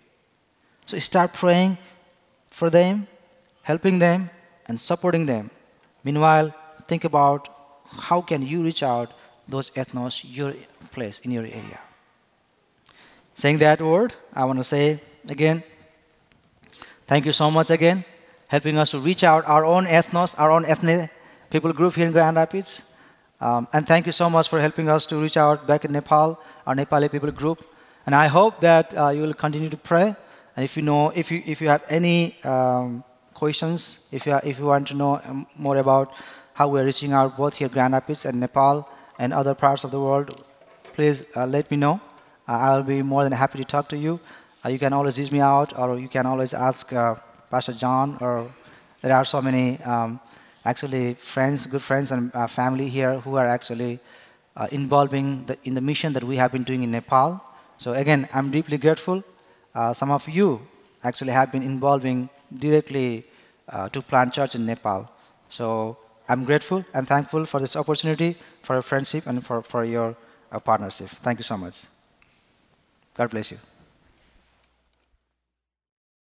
So 0.85 0.97
start 0.99 1.33
praying 1.33 1.77
for 2.49 2.69
them, 2.69 3.07
helping 3.63 3.99
them, 3.99 4.29
and 4.67 4.79
supporting 4.79 5.25
them. 5.25 5.51
Meanwhile, 6.03 6.55
think 6.87 7.03
about 7.03 7.49
how 7.91 8.21
can 8.21 8.41
you 8.41 8.63
reach 8.63 8.83
out 8.83 9.11
those 9.47 9.69
ethnos 9.71 10.23
your 10.23 10.53
place 10.91 11.19
in 11.19 11.31
your 11.31 11.43
area. 11.43 11.79
Saying 13.35 13.57
that 13.57 13.81
word, 13.81 14.13
I 14.33 14.45
want 14.45 14.59
to 14.59 14.63
say 14.63 15.01
again, 15.29 15.61
thank 17.05 17.25
you 17.25 17.33
so 17.33 17.51
much 17.51 17.69
again 17.69 18.05
helping 18.51 18.77
us 18.77 18.91
to 18.91 18.99
reach 18.99 19.23
out 19.23 19.47
our 19.47 19.63
own 19.63 19.85
ethnos, 19.85 20.35
our 20.37 20.51
own 20.51 20.65
ethnic 20.65 21.09
people 21.49 21.71
group 21.71 21.93
here 21.95 22.05
in 22.05 22.11
Grand 22.11 22.35
Rapids. 22.35 22.71
Um, 23.39 23.65
and 23.71 23.87
thank 23.87 24.05
you 24.05 24.11
so 24.11 24.29
much 24.29 24.49
for 24.49 24.59
helping 24.59 24.89
us 24.89 25.05
to 25.05 25.15
reach 25.15 25.37
out 25.37 25.65
back 25.65 25.85
in 25.85 25.93
Nepal, 25.93 26.37
our 26.67 26.75
Nepali 26.75 27.09
people 27.09 27.31
group. 27.31 27.59
And 28.05 28.13
I 28.13 28.27
hope 28.27 28.59
that 28.59 28.93
uh, 28.97 29.09
you 29.15 29.21
will 29.21 29.33
continue 29.45 29.69
to 29.69 29.77
pray. 29.77 30.13
And 30.55 30.65
if 30.65 30.75
you 30.75 30.83
know, 30.83 31.11
if 31.21 31.31
you 31.31 31.41
if 31.45 31.61
you 31.61 31.69
have 31.69 31.83
any 31.87 32.35
um, 32.43 33.05
questions, 33.33 33.99
if 34.11 34.25
you 34.25 34.37
if 34.43 34.59
you 34.59 34.65
want 34.65 34.89
to 34.89 34.95
know 34.95 35.21
um, 35.23 35.47
more 35.55 35.77
about 35.77 36.13
how 36.53 36.67
we 36.67 36.81
are 36.81 36.85
reaching 36.91 37.13
out 37.13 37.37
both 37.37 37.55
here 37.55 37.69
Grand 37.69 37.93
Rapids 37.93 38.25
and 38.25 38.37
Nepal 38.37 38.85
and 39.17 39.31
other 39.31 39.55
parts 39.55 39.85
of 39.85 39.91
the 39.91 40.01
world, 40.07 40.27
please 40.95 41.25
uh, 41.37 41.45
let 41.45 41.71
me 41.71 41.77
know. 41.77 42.01
Uh, 42.49 42.57
I'll 42.67 42.83
be 42.83 43.01
more 43.01 43.23
than 43.23 43.31
happy 43.31 43.59
to 43.59 43.65
talk 43.75 43.87
to 43.89 43.97
you. 43.97 44.19
Uh, 44.65 44.69
you 44.69 44.77
can 44.77 44.91
always 44.91 45.17
reach 45.17 45.31
me 45.31 45.39
out, 45.39 45.77
or 45.79 45.97
you 45.97 46.09
can 46.09 46.25
always 46.25 46.53
ask 46.53 46.91
uh, 46.91 47.15
Pastor 47.51 47.73
John, 47.73 48.17
or 48.21 48.49
there 49.01 49.13
are 49.13 49.25
so 49.25 49.41
many 49.41 49.77
um, 49.83 50.19
actually 50.63 51.15
friends, 51.15 51.65
good 51.65 51.81
friends 51.81 52.11
and 52.11 52.33
uh, 52.33 52.47
family 52.47 52.87
here 52.87 53.19
who 53.19 53.35
are 53.35 53.45
actually 53.45 53.99
uh, 54.55 54.67
involving 54.71 55.45
the, 55.45 55.57
in 55.65 55.73
the 55.73 55.81
mission 55.81 56.13
that 56.13 56.23
we 56.23 56.37
have 56.37 56.51
been 56.51 56.63
doing 56.63 56.83
in 56.83 56.91
Nepal. 56.91 57.43
So 57.77 57.93
again, 57.93 58.29
I'm 58.33 58.51
deeply 58.51 58.77
grateful. 58.77 59.23
Uh, 59.75 59.93
some 59.93 60.11
of 60.11 60.29
you 60.29 60.61
actually 61.03 61.33
have 61.33 61.51
been 61.51 61.63
involving 61.63 62.29
directly 62.57 63.25
uh, 63.67 63.89
to 63.89 64.01
plant 64.01 64.33
church 64.33 64.55
in 64.55 64.65
Nepal. 64.65 65.09
So 65.49 65.97
I'm 66.29 66.45
grateful 66.45 66.85
and 66.93 67.07
thankful 67.07 67.45
for 67.45 67.59
this 67.59 67.75
opportunity, 67.75 68.37
for 68.61 68.75
your 68.75 68.81
friendship, 68.81 69.27
and 69.27 69.45
for, 69.45 69.61
for 69.61 69.83
your 69.83 70.15
uh, 70.51 70.59
partnership. 70.59 71.09
Thank 71.09 71.39
you 71.39 71.43
so 71.43 71.57
much. 71.57 71.85
God 73.13 73.29
bless 73.29 73.51
you. 73.51 73.70